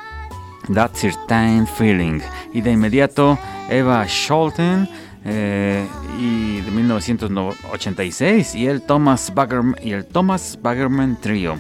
That 0.71 0.91
Certain 0.93 1.65
Feeling. 1.65 2.19
Y 2.54 2.62
de 2.62 2.73
inmediato 2.73 3.39
Eva 3.71 4.08
Scholten 4.08 4.88
eh, 5.25 5.86
y 6.19 6.62
de 6.62 6.71
1986 6.71 8.56
y 8.56 8.67
el 8.67 8.84
Thomas 8.84 9.34
Baggerman, 9.34 9.75
y 9.84 9.93
el 9.93 10.06
Thomas 10.06 10.60
Baggerman 10.62 11.19
Trio. 11.19 11.60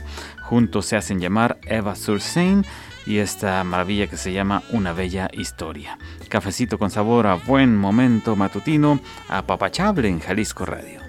Juntos 0.49 0.87
se 0.87 0.95
hacen 0.95 1.19
llamar 1.19 1.59
Eva 1.67 1.95
Sursein 1.95 2.65
y 3.05 3.19
esta 3.19 3.63
maravilla 3.63 4.07
que 4.07 4.17
se 4.17 4.33
llama 4.33 4.63
Una 4.71 4.93
Bella 4.93 5.29
Historia. 5.31 5.99
Cafecito 6.27 6.79
con 6.79 6.89
sabor 6.89 7.27
a 7.27 7.35
buen 7.35 7.77
momento 7.77 8.35
matutino, 8.35 8.99
a 9.27 9.43
Papachable 9.43 10.09
en 10.09 10.19
Jalisco 10.19 10.65
Radio. 10.65 11.01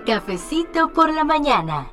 Cafecito 0.00 0.92
por 0.92 1.12
la 1.12 1.24
mañana. 1.24 1.90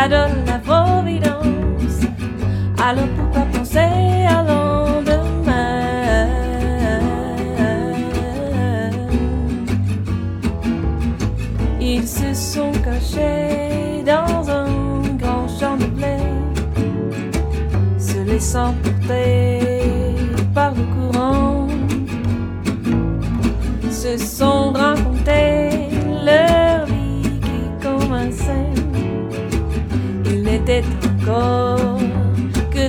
ça 0.00 0.08
donne 0.08 0.44
la 0.46 0.58
providence. 0.58 2.00
Alors 2.82 3.08
pourquoi 3.16 3.42
penser 3.52 4.24
à 4.28 4.42
lendemain? 4.42 6.26
Ils 11.80 12.06
se 12.06 12.32
sont 12.32 12.72
cachés 12.82 14.02
dans 14.06 14.48
un 14.48 15.16
grand 15.18 15.46
champ 15.48 15.76
de 15.76 15.86
blé, 15.86 16.16
se 17.98 18.18
laissant 18.20 18.72
porter 18.82 19.60
par 20.54 20.72
le 20.72 20.84
courant, 20.94 21.68
se 23.90 24.16
sont 24.16 24.72
racontés. 24.72 25.59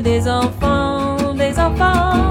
des 0.01 0.27
enfants, 0.27 1.33
des 1.35 1.57
enfants. 1.59 2.30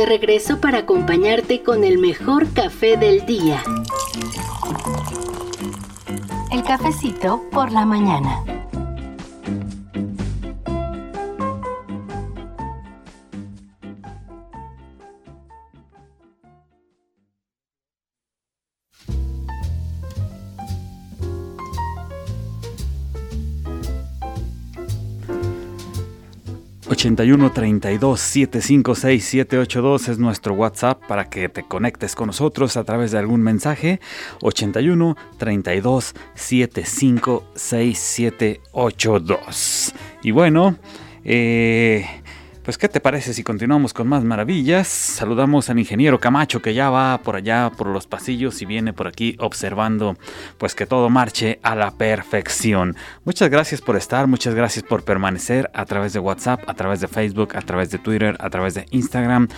de 0.00 0.06
regreso 0.06 0.62
para 0.62 0.78
acompañarte 0.78 1.62
con 1.62 1.84
el 1.84 1.98
mejor 1.98 2.50
café 2.54 2.96
del 2.96 3.26
día. 3.26 3.62
El 6.50 6.62
cafecito 6.62 7.42
por 7.50 7.70
la 7.70 7.84
mañana. 7.84 8.49
81 27.00 27.52
32 27.54 28.20
756 28.20 29.24
782 29.24 30.08
es 30.08 30.18
nuestro 30.18 30.52
WhatsApp 30.52 31.02
para 31.06 31.30
que 31.30 31.48
te 31.48 31.62
conectes 31.62 32.14
con 32.14 32.26
nosotros 32.26 32.76
a 32.76 32.84
través 32.84 33.10
de 33.10 33.18
algún 33.18 33.40
mensaje. 33.40 34.00
81 34.42 35.16
32 35.38 36.14
756 36.34 37.98
782. 37.98 39.94
Y 40.22 40.30
bueno, 40.32 40.76
eh, 41.24 42.04
pues 42.62 42.76
¿qué 42.76 42.88
te 42.88 43.00
parece 43.00 43.32
si 43.32 43.42
continuamos 43.42 43.94
con 43.94 44.06
más 44.06 44.22
maravillas? 44.24 44.86
Saludamos 44.86 45.70
al 45.70 45.78
ingeniero 45.78 46.20
Camacho 46.20 46.60
que 46.60 46.74
ya 46.74 46.90
va 46.90 47.18
por 47.18 47.36
allá 47.36 47.70
por 47.76 47.86
los 47.86 48.06
pasillos 48.06 48.60
y 48.60 48.66
viene 48.66 48.92
por 48.92 49.06
aquí 49.06 49.36
observando 49.38 50.16
pues 50.58 50.74
que 50.74 50.86
todo 50.86 51.08
marche 51.08 51.58
a 51.62 51.74
la 51.74 51.92
perfección. 51.92 52.96
Muchas 53.24 53.48
gracias 53.48 53.80
por 53.80 53.96
estar, 53.96 54.26
muchas 54.26 54.54
gracias 54.54 54.84
por 54.84 55.04
permanecer 55.04 55.70
a 55.74 55.86
través 55.86 56.12
de 56.12 56.18
WhatsApp, 56.18 56.62
a 56.68 56.74
través 56.74 57.00
de 57.00 57.08
Facebook, 57.08 57.56
a 57.56 57.62
través 57.62 57.90
de 57.90 57.98
Twitter, 57.98 58.36
a 58.40 58.50
través 58.50 58.74
de 58.74 58.86
Instagram. 58.90 59.48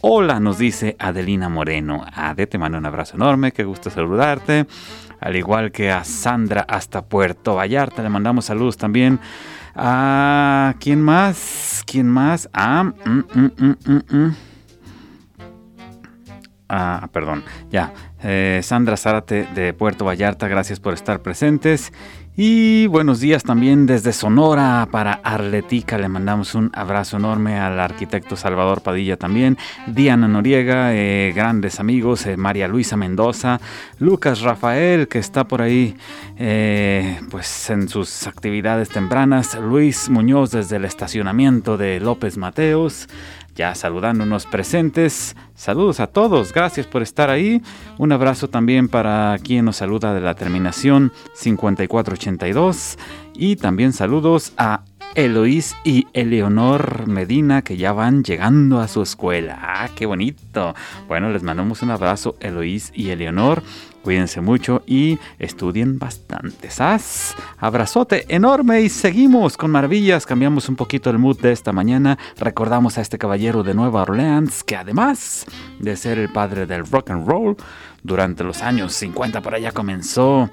Hola, 0.00 0.38
nos 0.38 0.58
dice 0.58 0.96
Adelina 0.98 1.48
Moreno. 1.48 2.04
Ade, 2.12 2.46
te 2.46 2.58
mando 2.58 2.78
un 2.78 2.86
abrazo 2.86 3.16
enorme, 3.16 3.52
qué 3.52 3.64
gusto 3.64 3.90
saludarte. 3.90 4.66
Al 5.20 5.36
igual 5.36 5.72
que 5.72 5.90
a 5.90 6.04
Sandra 6.04 6.64
hasta 6.68 7.02
Puerto 7.02 7.56
Vallarta, 7.56 8.02
le 8.02 8.08
mandamos 8.08 8.44
saludos 8.44 8.76
también. 8.76 9.18
Ah, 9.74 10.74
¿quién 10.80 11.00
más? 11.00 11.82
¿Quién 11.86 12.08
más? 12.08 12.48
Ah, 12.52 12.84
mm, 12.84 13.24
mm, 13.34 14.16
mm. 14.16 14.36
Ah, 16.68 17.08
perdón, 17.12 17.44
ya. 17.70 17.92
Eh, 18.22 18.60
Sandra 18.62 18.96
Zárate 18.96 19.46
de 19.54 19.72
Puerto 19.72 20.04
Vallarta, 20.04 20.48
gracias 20.48 20.80
por 20.80 20.92
estar 20.92 21.20
presentes. 21.22 21.92
Y 22.40 22.86
buenos 22.86 23.18
días 23.18 23.42
también 23.42 23.84
desde 23.84 24.12
Sonora 24.12 24.86
para 24.92 25.14
Arletica. 25.24 25.98
Le 25.98 26.08
mandamos 26.08 26.54
un 26.54 26.70
abrazo 26.72 27.16
enorme 27.16 27.58
al 27.58 27.80
arquitecto 27.80 28.36
Salvador 28.36 28.80
Padilla 28.80 29.16
también. 29.16 29.58
Diana 29.88 30.28
Noriega, 30.28 30.94
eh, 30.94 31.32
grandes 31.34 31.80
amigos, 31.80 32.24
eh, 32.26 32.36
María 32.36 32.68
Luisa 32.68 32.96
Mendoza, 32.96 33.60
Lucas 33.98 34.42
Rafael, 34.42 35.08
que 35.08 35.18
está 35.18 35.48
por 35.48 35.62
ahí 35.62 35.96
eh, 36.36 37.18
pues 37.28 37.70
en 37.70 37.88
sus 37.88 38.28
actividades 38.28 38.88
tempranas. 38.88 39.58
Luis 39.60 40.08
Muñoz 40.08 40.52
desde 40.52 40.76
el 40.76 40.84
estacionamiento 40.84 41.76
de 41.76 41.98
López 41.98 42.36
Mateos 42.36 43.08
ya 43.58 43.74
saludándonos 43.74 44.46
presentes. 44.46 45.36
Saludos 45.56 45.98
a 45.98 46.06
todos, 46.06 46.54
gracias 46.54 46.86
por 46.86 47.02
estar 47.02 47.28
ahí. 47.28 47.60
Un 47.98 48.12
abrazo 48.12 48.48
también 48.48 48.88
para 48.88 49.36
quien 49.42 49.64
nos 49.64 49.76
saluda 49.76 50.14
de 50.14 50.20
la 50.20 50.34
terminación 50.34 51.12
5482. 51.34 52.98
Y 53.34 53.56
también 53.56 53.92
saludos 53.92 54.52
a 54.56 54.82
Eloís 55.16 55.74
y 55.82 56.06
Eleonor 56.12 57.08
Medina 57.08 57.62
que 57.62 57.76
ya 57.76 57.92
van 57.92 58.22
llegando 58.22 58.78
a 58.78 58.86
su 58.86 59.02
escuela. 59.02 59.58
¡Ah, 59.60 59.88
qué 59.96 60.06
bonito! 60.06 60.76
Bueno, 61.08 61.30
les 61.30 61.42
mandamos 61.42 61.82
un 61.82 61.90
abrazo, 61.90 62.36
Eloís 62.38 62.92
y 62.94 63.10
Eleonor. 63.10 63.64
Cuídense 64.08 64.40
mucho 64.40 64.82
y 64.86 65.18
estudien 65.38 65.98
bastante. 65.98 66.70
¡Sas! 66.70 67.36
Abrazote 67.58 68.24
enorme 68.34 68.80
y 68.80 68.88
seguimos 68.88 69.58
con 69.58 69.70
maravillas. 69.70 70.24
Cambiamos 70.24 70.70
un 70.70 70.76
poquito 70.76 71.10
el 71.10 71.18
mood 71.18 71.38
de 71.42 71.52
esta 71.52 71.72
mañana. 71.72 72.18
Recordamos 72.38 72.96
a 72.96 73.02
este 73.02 73.18
caballero 73.18 73.62
de 73.62 73.74
Nueva 73.74 74.00
Orleans 74.00 74.64
que 74.64 74.76
además 74.76 75.44
de 75.78 75.94
ser 75.94 76.16
el 76.16 76.32
padre 76.32 76.64
del 76.64 76.86
rock 76.86 77.10
and 77.10 77.28
roll, 77.28 77.58
durante 78.02 78.44
los 78.44 78.62
años 78.62 78.94
50 78.94 79.42
por 79.42 79.54
allá 79.54 79.72
comenzó 79.72 80.48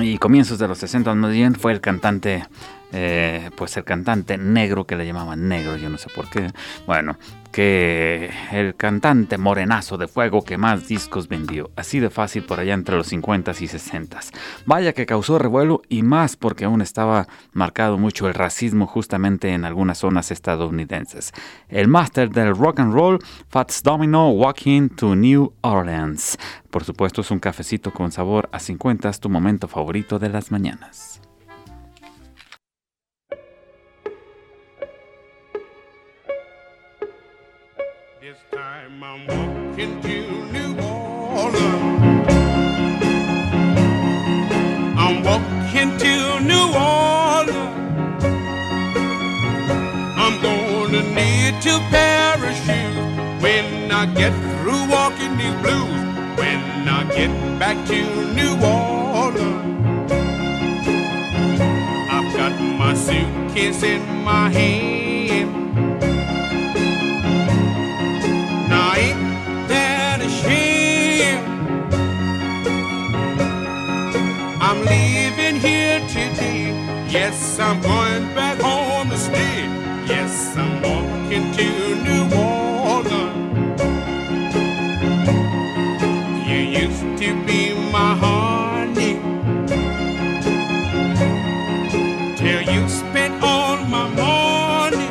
y 0.00 0.16
comienzos 0.18 0.60
de 0.60 0.68
los 0.68 0.78
60 0.78 1.12
más 1.16 1.32
bien 1.32 1.56
fue 1.56 1.72
el 1.72 1.80
cantante 1.80 2.44
eh, 2.92 3.50
pues 3.56 3.76
el 3.78 3.84
cantante 3.84 4.38
negro 4.38 4.86
que 4.86 4.94
le 4.94 5.06
llamaban 5.06 5.48
negro, 5.48 5.76
yo 5.76 5.88
no 5.88 5.98
sé 5.98 6.08
por 6.14 6.28
qué. 6.28 6.52
Bueno, 6.86 7.16
que 7.52 8.30
el 8.50 8.74
cantante 8.74 9.38
morenazo 9.38 9.98
de 9.98 10.08
fuego 10.08 10.42
que 10.42 10.58
más 10.58 10.88
discos 10.88 11.28
vendió. 11.28 11.70
Así 11.76 12.00
de 12.00 12.10
fácil 12.10 12.44
por 12.44 12.58
allá 12.58 12.74
entre 12.74 12.96
los 12.96 13.08
50 13.08 13.52
y 13.60 13.68
60. 13.68 14.20
Vaya 14.66 14.92
que 14.92 15.06
causó 15.06 15.38
revuelo 15.38 15.82
y 15.88 16.02
más 16.02 16.36
porque 16.36 16.64
aún 16.64 16.80
estaba 16.80 17.28
marcado 17.52 17.98
mucho 17.98 18.26
el 18.26 18.34
racismo 18.34 18.86
justamente 18.86 19.50
en 19.50 19.64
algunas 19.64 19.98
zonas 19.98 20.30
estadounidenses. 20.30 21.32
El 21.68 21.88
máster 21.88 22.30
del 22.30 22.56
rock 22.56 22.80
and 22.80 22.94
roll, 22.94 23.18
Fats 23.48 23.82
Domino, 23.82 24.30
Walking 24.30 24.88
to 24.88 25.14
New 25.14 25.52
Orleans. 25.60 26.38
Por 26.70 26.84
supuesto 26.84 27.20
es 27.20 27.30
un 27.30 27.38
cafecito 27.38 27.92
con 27.92 28.10
sabor 28.10 28.48
a 28.50 28.58
50, 28.58 29.10
es 29.10 29.20
tu 29.20 29.28
momento 29.28 29.68
favorito 29.68 30.18
de 30.18 30.30
las 30.30 30.50
mañanas. 30.50 31.20
I'm 39.12 39.26
walking 39.26 40.00
to 40.00 40.52
New 40.52 40.72
Orleans. 40.80 42.28
I'm 44.96 45.22
walking 45.22 45.98
to 45.98 46.40
New 46.40 46.68
Orleans. 46.72 48.24
I'm 50.16 50.40
gonna 50.40 51.02
need 51.12 51.60
to 51.60 51.78
parachute 51.90 53.42
when 53.42 53.92
I 53.92 54.06
get 54.14 54.32
through 54.62 54.88
walking 54.88 55.36
these 55.36 55.58
blues. 55.60 56.00
When 56.38 56.88
I 56.88 57.04
get 57.14 57.32
back 57.58 57.76
to 57.88 58.00
New 58.38 58.54
Orleans, 58.64 60.10
I've 62.10 62.32
got 62.34 62.58
my 62.78 62.94
suitcase 62.94 63.82
in 63.82 64.24
my 64.24 64.48
hand. 64.48 65.21
To 87.22 87.34
be 87.46 87.72
my 87.92 88.16
honey. 88.24 89.14
Till 92.36 92.62
you 92.62 92.88
spent 92.88 93.40
all 93.40 93.76
my 93.94 94.08
money. 94.22 95.08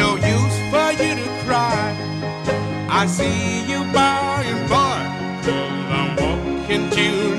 No 0.00 0.08
use 0.34 0.56
for 0.70 0.88
you 1.02 1.12
to 1.20 1.28
cry. 1.46 1.82
I 2.90 3.06
see 3.06 3.64
you 3.70 3.80
by 3.94 4.44
and 4.52 4.68
by. 4.68 5.00
Cause 5.44 5.88
I'm 5.98 6.10
walking 6.22 6.90
to 6.90 7.33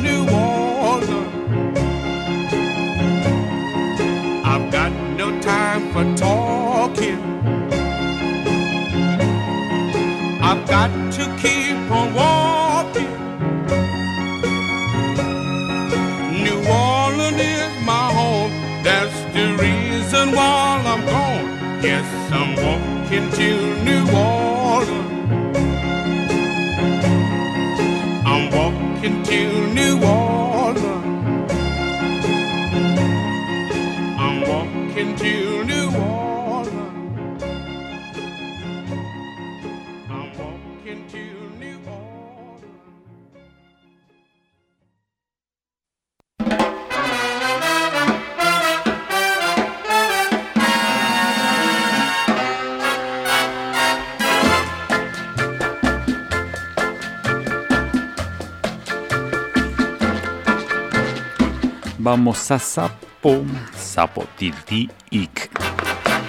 I've 10.55 10.67
got 10.69 11.13
to 11.13 11.23
keep 11.37 11.75
on 11.91 12.13
walking. 12.13 13.13
New 16.45 16.59
Orleans 16.65 17.41
is 17.41 17.85
my 17.85 18.07
home. 18.19 18.51
That's 18.81 19.17
the 19.35 19.45
reason 19.61 20.31
why 20.31 20.81
I'm 20.85 21.05
gone. 21.05 21.83
Yes, 21.83 22.07
I'm 22.31 22.55
walking 22.55 23.29
to 23.31 23.49
New 23.83 24.03
Orleans. 24.15 25.57
I'm 28.25 28.49
walking 28.57 29.23
to 29.23 29.73
New 29.73 29.95
Orleans. 30.05 31.51
I'm 34.17 34.41
walking 34.47 35.15
to 35.17 35.63
New 35.65 35.87
Orleans. 35.97 36.24
Vamos 62.05 62.51
a 62.51 62.59
tilti 64.37 64.89
ik. 65.09 65.49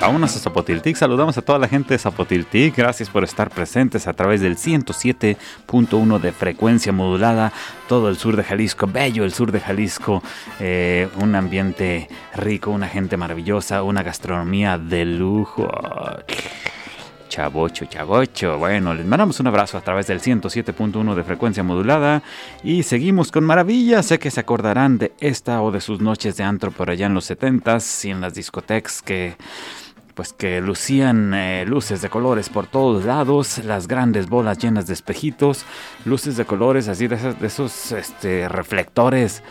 Vámonos 0.01 0.35
a 0.35 0.39
Zapotiltic. 0.39 0.97
Saludamos 0.97 1.37
a 1.37 1.43
toda 1.43 1.59
la 1.59 1.69
gente 1.69 1.93
de 1.93 1.99
Zapotiltic. 1.99 2.75
Gracias 2.75 3.11
por 3.11 3.25
estar 3.25 3.51
presentes 3.51 4.07
a 4.07 4.15
través 4.15 4.41
del 4.41 4.57
107.1 4.57 6.19
de 6.19 6.33
frecuencia 6.33 6.93
modulada. 6.93 7.53
Todo 7.89 8.09
el 8.09 8.17
sur 8.17 8.37
de 8.37 8.45
Jalisco, 8.45 8.87
bello 8.87 9.25
el 9.25 9.35
sur 9.35 9.53
de 9.53 9.61
Jalisco. 9.61 10.23
eh, 10.61 11.09
un 11.21 11.35
ambiente 11.35 12.09
rico, 12.35 12.71
una 12.71 12.89
gente 12.89 13.19
maravillosa, 13.19 13.83
una 13.83 14.03
gastronomía 14.03 14.79
de 14.79 15.05
lujo. 15.05 15.69
Chavocho, 17.29 17.87
chavocho. 17.87 18.59
Bueno, 18.59 18.95
les 18.95 19.05
mandamos 19.05 19.41
un 19.41 19.47
abrazo 19.47 19.79
a 19.79 19.81
través 19.81 20.07
del 20.07 20.21
107.1 20.21 21.15
de 21.15 21.25
frecuencia 21.25 21.63
modulada 21.63 22.23
y 22.63 22.83
seguimos 22.83 23.33
con 23.33 23.45
maravillas. 23.45 24.07
Sé 24.07 24.19
que 24.19 24.31
se 24.31 24.41
acordarán 24.41 24.99
de 24.99 25.13
esta 25.21 25.63
o 25.63 25.71
de 25.71 25.81
sus 25.81 26.01
noches 26.01 26.37
de 26.37 26.45
antro 26.45 26.71
por 26.71 26.91
allá 26.91 27.07
en 27.07 27.15
los 27.15 27.31
70s 27.31 28.05
y 28.07 28.11
en 28.11 28.21
las 28.21 28.35
discotecas 28.35 29.03
que 29.03 29.37
pues 30.17 30.33
que 30.33 30.63
lucían 30.63 31.35
eh, 31.35 31.67
luces 31.67 32.01
de 32.01 32.09
colores 32.09 32.49
por 32.49 32.67
todos 32.67 33.05
lados, 33.05 33.59
las 33.59 33.87
grandes 33.87 34.31
bolas 34.31 34.57
llenas 34.57 34.87
de 34.87 34.95
espejitos, 34.95 35.67
luces 36.07 36.39
de 36.39 36.47
colores 36.47 36.89
así 36.89 37.07
de 37.07 37.17
esos, 37.17 37.39
de 37.39 37.47
esos, 37.47 37.93
este, 37.93 38.49
reflectores 38.49 39.43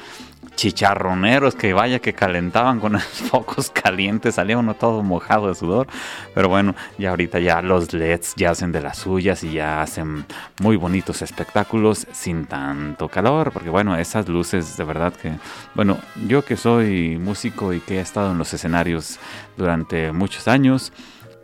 chicharroneros 0.56 1.56
que 1.56 1.74
vaya 1.74 2.00
que 2.00 2.14
calentaban 2.14 2.80
con 2.80 2.94
los 2.94 3.04
focos 3.04 3.70
calientes, 3.70 4.36
salía 4.36 4.58
uno 4.58 4.74
todo 4.74 5.04
mojado 5.04 5.48
de 5.48 5.56
sudor, 5.56 5.88
pero 6.34 6.50
bueno, 6.50 6.76
ya 6.98 7.12
ahorita 7.12 7.40
ya 7.40 7.62
los 7.62 7.94
LEDs 7.94 8.36
ya 8.36 8.52
hacen 8.52 8.72
de 8.72 8.82
las 8.82 8.98
suyas 8.98 9.44
y 9.44 9.54
ya 9.54 9.82
hacen 9.82 10.26
muy 10.60 10.76
bonitos 10.76 11.22
espectáculos 11.22 12.08
sin 12.12 12.46
tanto 12.46 13.10
calor, 13.10 13.52
porque 13.52 13.70
bueno, 13.70 13.96
esas 13.96 14.28
luces 14.28 14.78
de 14.78 14.84
verdad 14.84 15.14
que, 15.14 15.34
bueno, 15.74 15.98
yo 16.28 16.44
que 16.44 16.58
soy 16.58 17.18
músico 17.18 17.74
y 17.74 17.80
que 17.80 17.98
he 17.98 18.02
estado 18.02 18.32
en 18.32 18.38
los 18.38 18.54
escenarios 18.54 19.20
durante 19.58 20.12
muchos 20.12 20.48
años, 20.48 20.92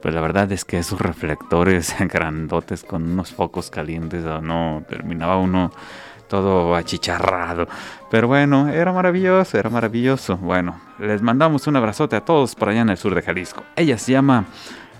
pues 0.01 0.15
la 0.15 0.21
verdad 0.21 0.51
es 0.51 0.65
que 0.65 0.79
esos 0.79 0.99
reflectores 0.99 1.95
grandotes 1.99 2.83
con 2.83 3.03
unos 3.03 3.31
focos 3.31 3.69
calientes, 3.69 4.23
no 4.23 4.83
terminaba 4.89 5.37
uno 5.37 5.71
todo 6.31 6.73
achicharrado. 6.75 7.67
Pero 8.09 8.27
bueno, 8.29 8.69
era 8.69 8.93
maravilloso, 8.93 9.59
era 9.59 9.69
maravilloso. 9.69 10.37
Bueno, 10.37 10.79
les 10.97 11.21
mandamos 11.21 11.67
un 11.67 11.75
abrazote 11.75 12.15
a 12.15 12.21
todos 12.21 12.55
por 12.55 12.69
allá 12.69 12.81
en 12.81 12.89
el 12.89 12.97
sur 12.97 13.13
de 13.13 13.21
Jalisco. 13.21 13.63
Ella 13.75 13.97
se 13.97 14.13
llama 14.13 14.45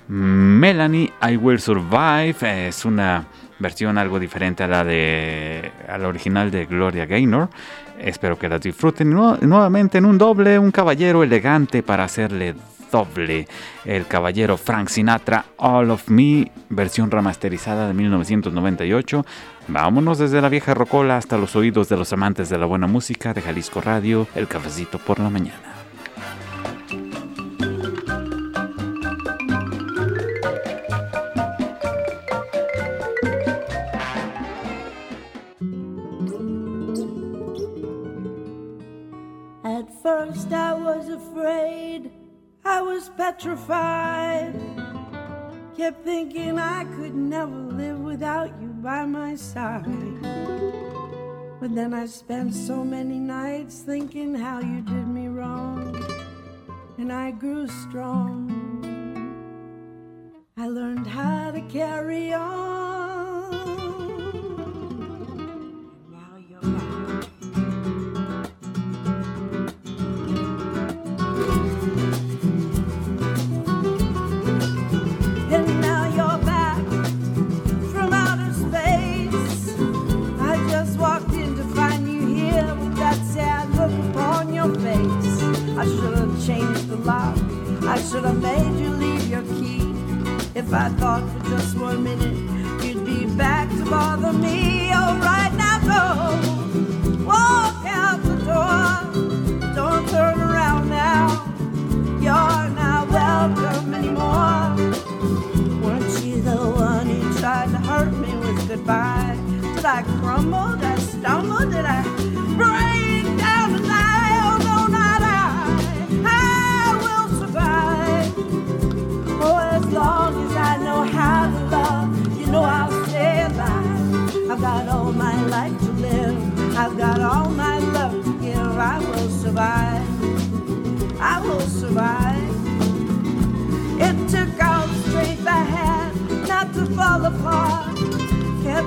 Melanie 0.09 1.11
I 1.27 1.37
Will 1.37 1.59
Survive. 1.59 2.67
Es 2.67 2.83
una 2.85 3.25
versión 3.59 3.97
algo 3.97 4.19
diferente 4.19 4.63
a 4.63 4.67
la 4.67 4.83
de 4.83 5.71
a 5.87 5.97
original 6.07 6.51
de 6.51 6.65
Gloria 6.65 7.05
Gaynor. 7.05 7.49
Espero 7.97 8.37
que 8.37 8.49
las 8.49 8.59
disfruten 8.61 9.09
Nu- 9.11 9.37
nuevamente 9.41 9.99
en 9.99 10.05
un 10.05 10.17
doble, 10.17 10.59
un 10.59 10.71
caballero 10.71 11.23
elegante 11.23 11.81
para 11.83 12.03
hacerle 12.03 12.55
doble. 12.91 13.47
El 13.85 14.05
caballero 14.07 14.57
Frank 14.57 14.89
Sinatra, 14.89 15.45
All 15.57 15.91
of 15.91 16.09
Me, 16.09 16.51
versión 16.69 17.09
remasterizada 17.09 17.87
de 17.87 17.93
1998. 17.93 19.25
Vámonos 19.73 20.17
desde 20.17 20.41
la 20.41 20.49
vieja 20.49 20.73
rocola 20.73 21.15
hasta 21.15 21.37
los 21.37 21.55
oídos 21.55 21.87
de 21.87 21.95
los 21.95 22.11
amantes 22.11 22.49
de 22.49 22.57
la 22.57 22.65
buena 22.65 22.87
música 22.87 23.33
de 23.33 23.41
Jalisco 23.41 23.79
Radio, 23.79 24.27
el 24.35 24.45
cafecito 24.45 24.99
por 24.99 25.17
la 25.17 25.29
mañana. 25.29 25.75
At 39.63 39.87
first 40.03 40.51
I 40.51 40.73
was 40.73 41.07
afraid, 41.07 42.11
I 42.65 42.81
was 42.81 43.09
petrified. 43.15 45.00
Kept 45.77 46.03
thinking 46.03 46.59
I 46.59 46.83
could 46.83 47.15
never 47.15 47.55
live 47.55 47.99
without 47.99 48.49
you 48.61 48.67
by 48.67 49.05
my 49.05 49.35
side. 49.35 49.85
But 51.59 51.73
then 51.73 51.93
I 51.93 52.05
spent 52.07 52.53
so 52.53 52.83
many 52.83 53.17
nights 53.17 53.79
thinking 53.79 54.35
how 54.35 54.59
you 54.59 54.81
did 54.81 55.07
me 55.07 55.27
wrong, 55.27 55.95
and 56.97 57.11
I 57.11 57.31
grew 57.31 57.67
strong. 57.67 58.51
I 60.57 60.67
learned 60.67 61.07
how 61.07 61.51
to 61.51 61.61
carry 61.61 62.33
on. 62.33 63.20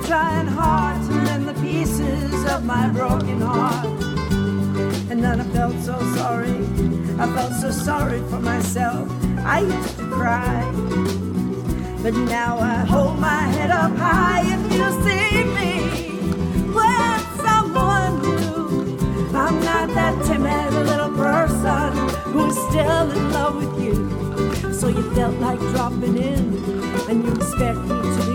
Trying 0.07 0.47
hard 0.47 1.01
to 1.07 1.13
mend 1.13 1.49
the 1.49 1.55
pieces 1.55 2.45
of 2.53 2.65
my 2.65 2.89
broken 2.89 3.41
heart. 3.41 3.87
And 5.11 5.23
then 5.23 5.41
I 5.41 5.45
felt 5.45 5.77
so 5.83 5.99
sorry. 6.15 6.59
I 7.19 7.27
felt 7.35 7.53
so 7.55 7.71
sorry 7.71 8.21
for 8.29 8.41
myself. 8.41 9.09
I 9.39 9.61
used 9.61 9.97
to 9.99 10.11
cry. 10.11 10.61
But 12.03 12.15
now 12.15 12.59
I 12.59 12.85
hold 12.85 13.19
my 13.19 13.43
head 13.57 13.71
up 13.71 13.97
high 13.97 14.43
if 14.45 14.63
you 14.73 14.87
see 15.05 15.45
me 15.59 15.73
with 16.79 17.25
someone 17.47 18.21
new. 18.21 18.99
I'm 19.35 19.59
not 19.65 19.89
that 19.95 20.23
timid 20.27 20.73
little 20.87 21.15
person 21.17 21.93
who's 22.33 22.57
still 22.69 23.11
in 23.11 23.33
love 23.33 23.57
with 23.57 23.83
you. 23.83 24.75
So 24.75 24.89
you 24.89 25.15
felt 25.15 25.37
like 25.37 25.61
dropping 25.73 26.19
in, 26.19 26.63
and 27.09 27.25
you 27.25 27.33
expect 27.33 27.79
me 27.79 28.03
to 28.03 28.25
be. 28.27 28.34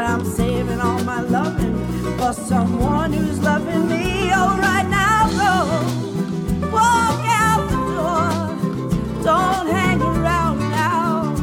But 0.00 0.08
I'm 0.08 0.24
saving 0.24 0.80
all 0.80 1.04
my 1.04 1.20
loving 1.20 1.76
for 2.16 2.32
someone 2.32 3.12
who's 3.12 3.38
loving 3.40 3.86
me. 3.86 4.30
Oh, 4.32 4.56
right 4.56 4.88
now, 4.88 5.28
go. 5.42 6.68
Walk 6.72 7.20
out 7.28 7.68
the 7.68 7.82
door. 7.98 9.22
Don't 9.22 9.66
hang 9.66 10.00
around 10.00 10.60
now. 10.70 11.34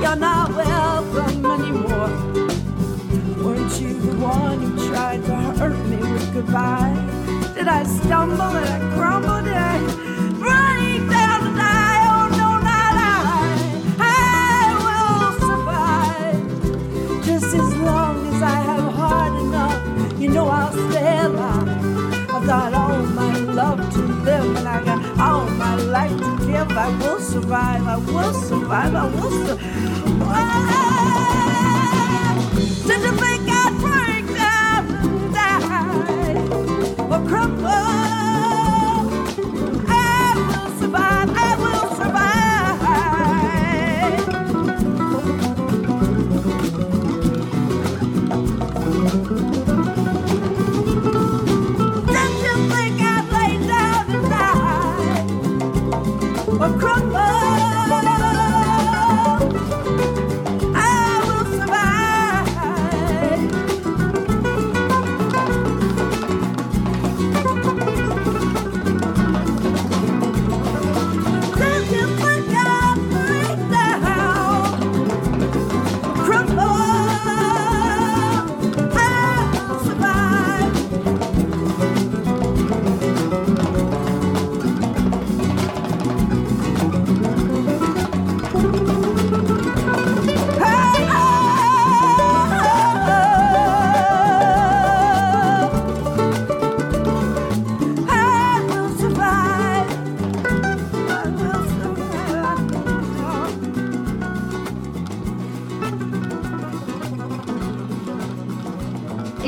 You're 0.00 0.14
not 0.14 0.54
welcome 0.54 1.46
anymore. 1.46 2.12
Weren't 3.42 3.80
you 3.80 3.94
the 3.98 4.16
one 4.18 4.60
who 4.60 4.88
tried 4.88 5.24
to 5.24 5.34
hurt 5.58 5.86
me 5.88 5.96
with 5.96 6.32
goodbye? 6.32 6.94
Did 7.56 7.66
I 7.66 7.82
stumble? 7.82 8.52
Did 8.52 8.68
I 8.68 8.94
crumble? 8.94 9.42
Did 9.42 9.56
know 20.36 20.48
I'll 20.48 20.72
stay 20.90 21.18
alive. 21.24 21.68
I've 22.34 22.46
got 22.46 22.74
all 22.74 23.02
my 23.20 23.38
love 23.38 23.80
to 23.94 24.02
live 24.28 24.56
and 24.56 24.68
I 24.68 24.84
got 24.84 25.18
all 25.18 25.48
my 25.48 25.76
life 25.76 26.10
to 26.10 26.36
give. 26.46 26.70
I 26.72 26.88
will 26.98 27.20
survive. 27.20 27.86
I 27.86 27.96
will 27.96 28.34
survive. 28.34 28.94
I 28.94 29.06
will 29.14 29.30
survive. 29.46 29.86
Did 32.88 33.00
you 33.06 33.12
think 33.22 33.48
I'd 33.62 33.74
break 33.86 34.26
down 34.36 34.82
and 35.04 35.34
die 35.34 36.34
or 37.12 37.20
crumble? 37.28 38.25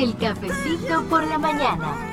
El 0.03 0.15
cafecito 0.15 1.03
por 1.09 1.27
la 1.27 1.37
mañana. 1.37 2.09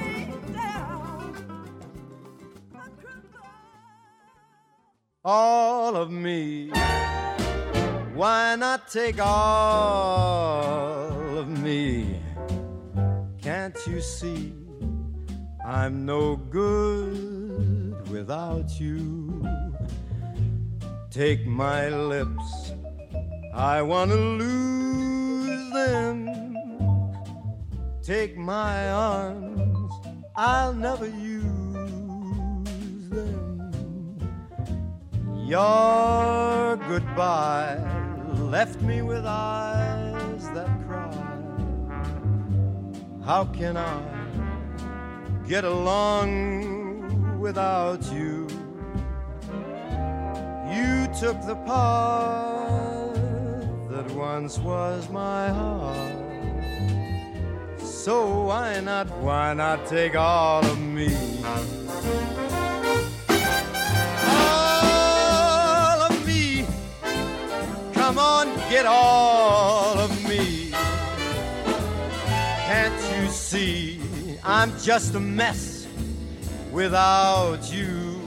all 5.24 5.97
of 5.97 6.11
me. 6.11 6.70
Why 8.14 8.55
not 8.57 8.89
take 8.89 9.18
all 9.20 11.11
of 11.37 11.49
me? 11.49 12.20
Can't 13.43 13.76
you 13.87 14.01
see 14.01 14.55
I'm 15.66 16.07
no 16.07 16.37
good 16.37 18.09
without 18.09 18.80
you? 18.80 19.45
Take 21.11 21.45
my 21.45 21.89
lips, 21.89 22.72
I 23.53 23.82
want 23.82 24.12
to 24.12 24.16
lose 24.16 25.72
them. 25.72 26.45
Take 28.07 28.38
my 28.38 28.88
arms, 28.92 29.90
I'll 30.36 30.72
never 30.72 31.09
use 31.09 31.48
them. 33.11 34.16
Your 35.44 36.76
goodbye 36.86 37.80
left 38.34 38.80
me 38.80 39.02
with 39.02 39.26
eyes 39.26 40.48
that 40.50 40.68
cry. 40.86 41.11
How 43.24 43.46
can 43.46 43.76
I 43.76 44.00
get 45.48 45.64
along 45.64 47.40
without 47.40 48.04
you? 48.12 48.46
You 50.70 51.09
took 51.18 51.44
the 51.44 51.57
part 51.66 53.16
that 53.90 54.09
once 54.12 54.61
was 54.61 55.09
my 55.11 55.48
heart. 55.48 56.26
So 58.07 58.44
why 58.44 58.78
not, 58.78 59.11
why 59.18 59.52
not 59.54 59.84
take 59.86 60.14
all 60.14 60.64
of 60.64 60.78
me? 60.80 61.09
all 64.22 66.02
of 66.09 66.24
me. 66.24 66.64
Come 67.94 68.16
on, 68.16 68.46
get 68.70 68.86
all 68.86 69.98
of 69.98 70.28
me. 70.28 70.70
Can't 72.68 73.02
you 73.16 73.26
see 73.28 74.00
I'm 74.44 74.70
just 74.78 75.16
a 75.16 75.20
mess 75.20 75.88
without 76.70 77.72
you? 77.72 78.20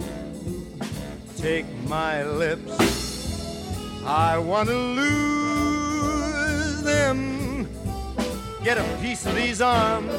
Take 1.37 1.65
my 1.87 2.23
lips, 2.23 2.77
I 4.05 4.39
want 4.39 4.67
to 4.67 4.75
lose 4.75 6.03
them. 6.83 7.38
Get 8.61 8.77
a 8.77 8.83
piece 9.01 9.25
of 9.25 9.35
these 9.35 9.61
arms, 9.61 10.11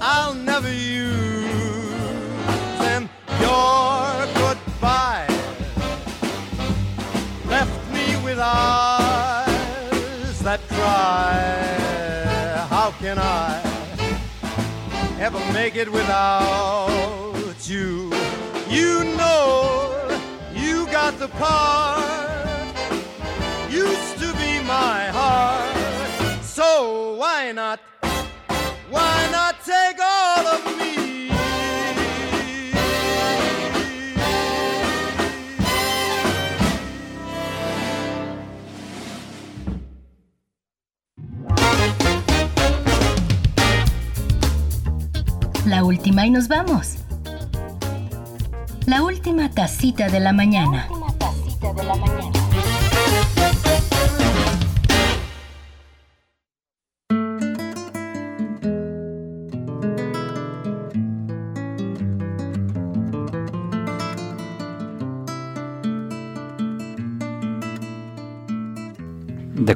I'll 0.00 0.34
never 0.34 0.70
use 0.70 1.88
them. 2.78 3.08
Your 3.40 4.26
goodbye 4.34 5.28
left 7.46 7.92
me 7.92 8.16
with 8.24 8.38
eyes 8.40 10.40
that 10.40 10.60
cry. 10.68 12.66
How 12.68 12.90
can 12.98 13.18
I 13.18 13.62
ever 15.20 15.38
make 15.52 15.76
it 15.76 15.90
without 15.90 17.56
you? 17.62 18.12
You 18.68 19.04
know 19.16 20.20
you 20.52 20.86
got 20.86 21.16
the 21.20 21.28
part, 21.28 22.74
used 23.70 24.18
to 24.18 24.32
be 24.34 24.60
my 24.66 25.06
heart. 25.12 25.83
So 26.84 27.14
why 27.14 27.50
not, 27.52 27.80
why 28.90 29.28
not 29.32 29.54
take 29.64 29.98
all 29.98 30.46
of 30.54 30.62
me? 30.78 31.30
La 45.64 45.84
última 45.84 46.26
y 46.26 46.30
nos 46.30 46.48
vamos. 46.48 46.96
La 48.84 49.02
última 49.02 49.50
tacita 49.50 50.10
de 50.10 50.20
la 50.20 50.34
mañana. 50.34 50.86
De 51.62 52.33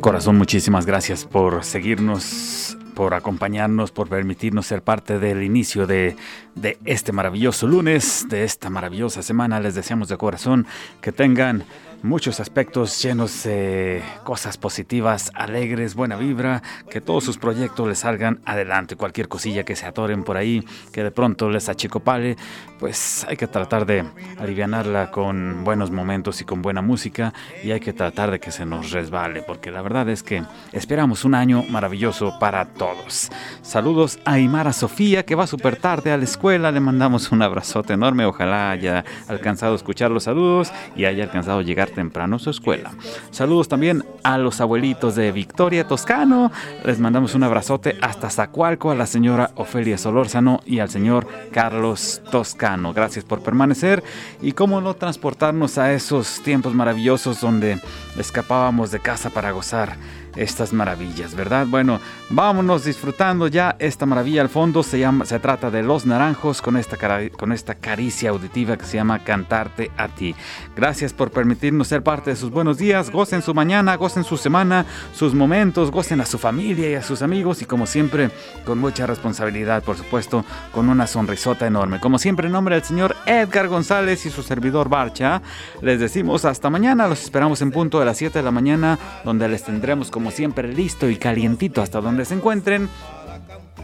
corazón, 0.01 0.36
muchísimas 0.36 0.86
gracias 0.86 1.24
por 1.24 1.64
seguirnos, 1.64 2.76
por 2.94 3.14
acompañarnos, 3.14 3.90
por 3.90 4.09
permitirnos 4.09 4.66
ser 4.66 4.82
parte 4.82 5.18
del 5.18 5.42
inicio 5.42 5.86
de, 5.86 6.16
de 6.55 6.78
este 6.84 7.12
maravilloso 7.12 7.66
lunes, 7.66 8.26
de 8.28 8.44
esta 8.44 8.70
maravillosa 8.70 9.22
semana. 9.22 9.61
Les 9.61 9.74
deseamos 9.74 10.09
de 10.09 10.16
corazón 10.16 10.66
que 11.01 11.12
tengan 11.12 11.64
muchos 12.03 12.40
aspectos 12.40 13.03
llenos 13.03 13.44
de 13.44 14.03
cosas 14.24 14.57
positivas, 14.57 15.30
alegres, 15.34 15.94
buena 15.94 16.16
vibra, 16.16 16.62
que 16.90 17.01
todos 17.01 17.24
sus 17.24 17.38
proyectos 17.38 17.88
les 17.88 17.99
salgan 18.01 18.40
adelante. 18.44 18.96
Cualquier 18.96 19.28
cosilla 19.28 19.64
que 19.64 19.76
se 19.76 19.86
atoren 19.86 20.24
por 20.24 20.36
ahí, 20.36 20.64
que 20.92 21.03
de 21.03 21.11
pronto 21.11 21.51
les 21.51 21.68
achicopale, 21.68 22.36
pues 22.78 23.24
hay 23.28 23.36
que 23.36 23.46
tratar 23.46 23.86
de 23.86 24.05
alivianarla 24.38 25.11
con 25.11 25.64
buenos 25.64 25.90
momentos 25.90 26.40
y 26.40 26.44
con 26.44 26.62
buena 26.62 26.82
música 26.82 27.32
y 27.62 27.72
hay 27.72 27.80
que 27.80 27.92
tratar 27.92 28.30
de 28.30 28.40
que 28.40 28.53
se 28.53 28.64
nos 28.64 28.92
resbale, 28.92 29.42
porque 29.42 29.70
la 29.70 29.82
verdad 29.82 30.09
es 30.09 30.22
que 30.22 30.42
esperamos 30.72 31.24
un 31.24 31.34
año 31.34 31.64
maravilloso 31.68 32.38
para 32.38 32.66
todos. 32.66 33.30
Saludos 33.62 34.18
a 34.24 34.38
Imara 34.38 34.72
Sofía, 34.72 35.24
que 35.24 35.34
va 35.34 35.46
súper 35.46 35.76
tarde 35.76 36.12
a 36.12 36.16
la 36.16 36.24
escuela, 36.24 36.70
le 36.70 36.80
mandamos 36.80 37.32
un 37.32 37.42
abrazote 37.42 37.94
enorme, 37.94 38.24
ojalá 38.24 38.70
haya 38.70 39.05
alcanzado 39.26 39.72
a 39.72 39.76
escuchar 39.76 40.11
los 40.11 40.24
saludos 40.24 40.72
y 40.94 41.05
haya 41.05 41.24
alcanzado 41.24 41.59
a 41.59 41.62
temprano 41.93 42.36
a 42.36 42.39
su 42.39 42.51
escuela. 42.51 42.93
Saludos 43.30 43.68
también 43.68 44.05
a 44.22 44.39
los 44.39 44.61
abuelitos 44.61 45.14
de 45.14 45.32
Victoria 45.32 45.86
Toscano, 45.86 46.51
les 46.84 46.99
mandamos 46.99 47.34
un 47.34 47.43
abrazote 47.43 47.97
hasta 48.01 48.30
Zacualco, 48.30 48.91
a 48.91 48.95
la 48.95 49.07
señora 49.07 49.51
Ofelia 49.57 49.99
Solórzano 49.99 50.61
y 50.64 50.78
al 50.78 50.91
señor 50.91 51.26
Carlos 51.53 52.22
Toscano. 52.30 52.93
Gracias 52.93 53.24
por 53.24 53.43
permanecer 53.43 54.03
y 54.41 54.53
cómo 54.53 54.80
no 54.80 54.95
transportarnos 54.95 55.78
a 55.78 55.93
esos 55.93 56.43
tiempos 56.43 56.74
maravillosos 56.74 57.41
donde 57.41 57.80
escapábamos 58.18 58.91
de 58.91 59.01
casa 59.01 59.30
para 59.30 59.51
gozar 59.53 59.97
estas 60.37 60.72
maravillas, 60.72 61.35
¿verdad? 61.35 61.66
Bueno, 61.66 62.01
vámonos 62.31 62.85
disfrutando 62.85 63.47
ya 63.49 63.76
esta 63.79 64.07
maravilla 64.07 64.43
al 64.43 64.49
fondo. 64.49 64.83
Se, 64.83 64.99
llama, 64.99 65.24
se 65.24 65.39
trata 65.39 65.70
de 65.70 65.83
Los 65.83 66.07
Naranjos 66.07 66.62
con 66.62 66.76
esta, 66.76 66.97
cara- 66.97 67.29
con 67.31 67.53
esta 67.53 67.74
caricia 67.74 68.31
auditiva 68.31 68.76
que 68.76 68.85
se 68.85 68.97
llama 68.97 69.18
Cantarte 69.24 69.91
a 69.97 70.09
ti. 70.09 70.35
Gracias 70.76 71.12
por 71.12 71.31
permitirnos 71.31 71.89
ser 71.89 72.03
parte 72.03 72.31
de 72.31 72.37
sus 72.37 72.51
buenos 72.51 72.79
días. 72.79 73.11
Gocen 73.11 73.43
su 73.43 73.55
mañana, 73.55 73.97
gocen 73.97 74.24
su 74.24 74.37
semana, 74.37 74.85
sus 75.12 75.35
momentos, 75.35 75.91
gocen 75.91 76.20
a 76.20 76.26
su 76.26 76.39
familia 76.39 76.91
y 76.91 76.95
a 76.95 77.03
sus 77.03 77.22
amigos 77.22 77.62
y 77.62 77.64
como 77.64 77.87
siempre, 77.87 78.31
con 78.64 78.79
mucha 78.79 79.07
responsabilidad, 79.07 79.83
por 79.83 79.97
supuesto, 79.97 80.45
con 80.72 80.89
una 80.89 81.07
sonrisota 81.07 81.66
enorme. 81.66 82.01
Como 82.01 82.18
siempre, 82.18 82.47
en 82.47 82.53
nombre 82.53 82.74
del 82.76 82.85
señor 82.85 83.16
Edgar 83.26 83.68
González 83.68 84.24
y 84.26 84.31
su 84.31 84.43
servidor 84.43 84.89
Barcha, 84.89 85.43
les 85.83 86.01
decimos 86.01 86.45
hasta 86.45 86.70
mañana. 86.70 87.09
Los 87.09 87.22
esperamos 87.22 87.61
en 87.62 87.70
punto 87.70 87.99
de 87.99 88.05
las 88.07 88.16
7 88.16 88.39
de 88.39 88.43
la 88.45 88.51
mañana, 88.51 88.99
donde 89.24 89.49
les 89.49 89.64
tendremos 89.64 90.11
como 90.18 90.32
siempre 90.32 90.66
listo 90.66 91.08
y 91.08 91.16
calientito 91.16 91.80
hasta 91.80 92.00
donde 92.00 92.24
se 92.24 92.34
encuentren. 92.34 92.88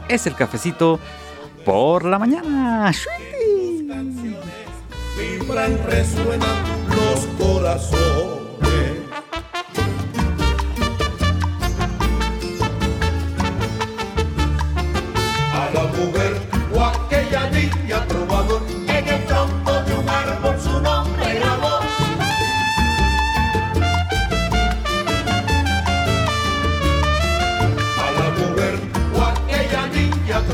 Es 0.08 0.26
el 0.26 0.34
cafecito 0.34 0.98
por 1.64 2.04
la 2.04 2.18
mañana. 2.18 2.90
resuenan 5.88 6.56
los 6.88 7.26
corazones. 7.38 8.00
A 15.52 15.70
la 15.72 15.84
mujer 15.84 16.63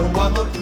no 0.01 0.20
other 0.20 0.59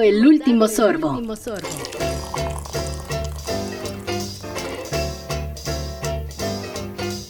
el 0.00 0.26
último 0.26 0.68
sorbo. 0.68 1.20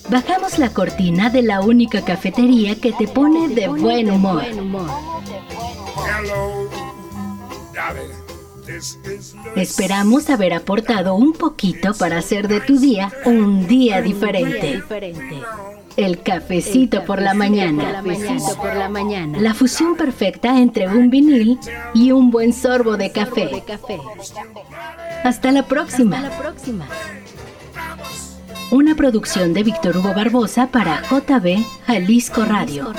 Bajamos 0.08 0.58
la 0.58 0.72
cortina 0.72 1.30
de 1.30 1.42
la 1.42 1.60
única 1.60 2.04
cafetería 2.04 2.74
que 2.74 2.92
te 2.92 3.06
pone 3.06 3.48
de 3.48 3.68
buen 3.68 4.10
humor. 4.10 4.42
Esperamos 9.56 10.30
haber 10.30 10.52
aportado 10.54 11.14
un 11.14 11.32
poquito 11.32 11.94
para 11.94 12.18
hacer 12.18 12.48
de 12.48 12.60
tu 12.60 12.78
día 12.78 13.12
un 13.24 13.66
día 13.66 14.02
diferente. 14.02 14.82
El 16.00 16.22
cafecito 16.22 17.04
por 17.04 17.20
la 17.20 17.34
mañana. 17.34 18.02
por 18.56 18.74
la 18.74 18.88
mañana. 18.88 19.38
La 19.38 19.52
fusión 19.52 19.96
perfecta 19.96 20.58
entre 20.58 20.88
un 20.88 21.10
vinil 21.10 21.58
y 21.92 22.12
un 22.12 22.30
buen 22.30 22.54
sorbo 22.54 22.96
de 22.96 23.12
café. 23.12 23.62
Hasta 25.22 25.52
la 25.52 25.66
próxima. 25.66 26.30
Una 28.70 28.94
producción 28.94 29.52
de 29.52 29.62
Víctor 29.62 29.98
Hugo 29.98 30.14
Barbosa 30.14 30.68
para 30.68 31.02
JB 31.02 31.62
Jalisco 31.86 32.46
Radio. 32.46 32.94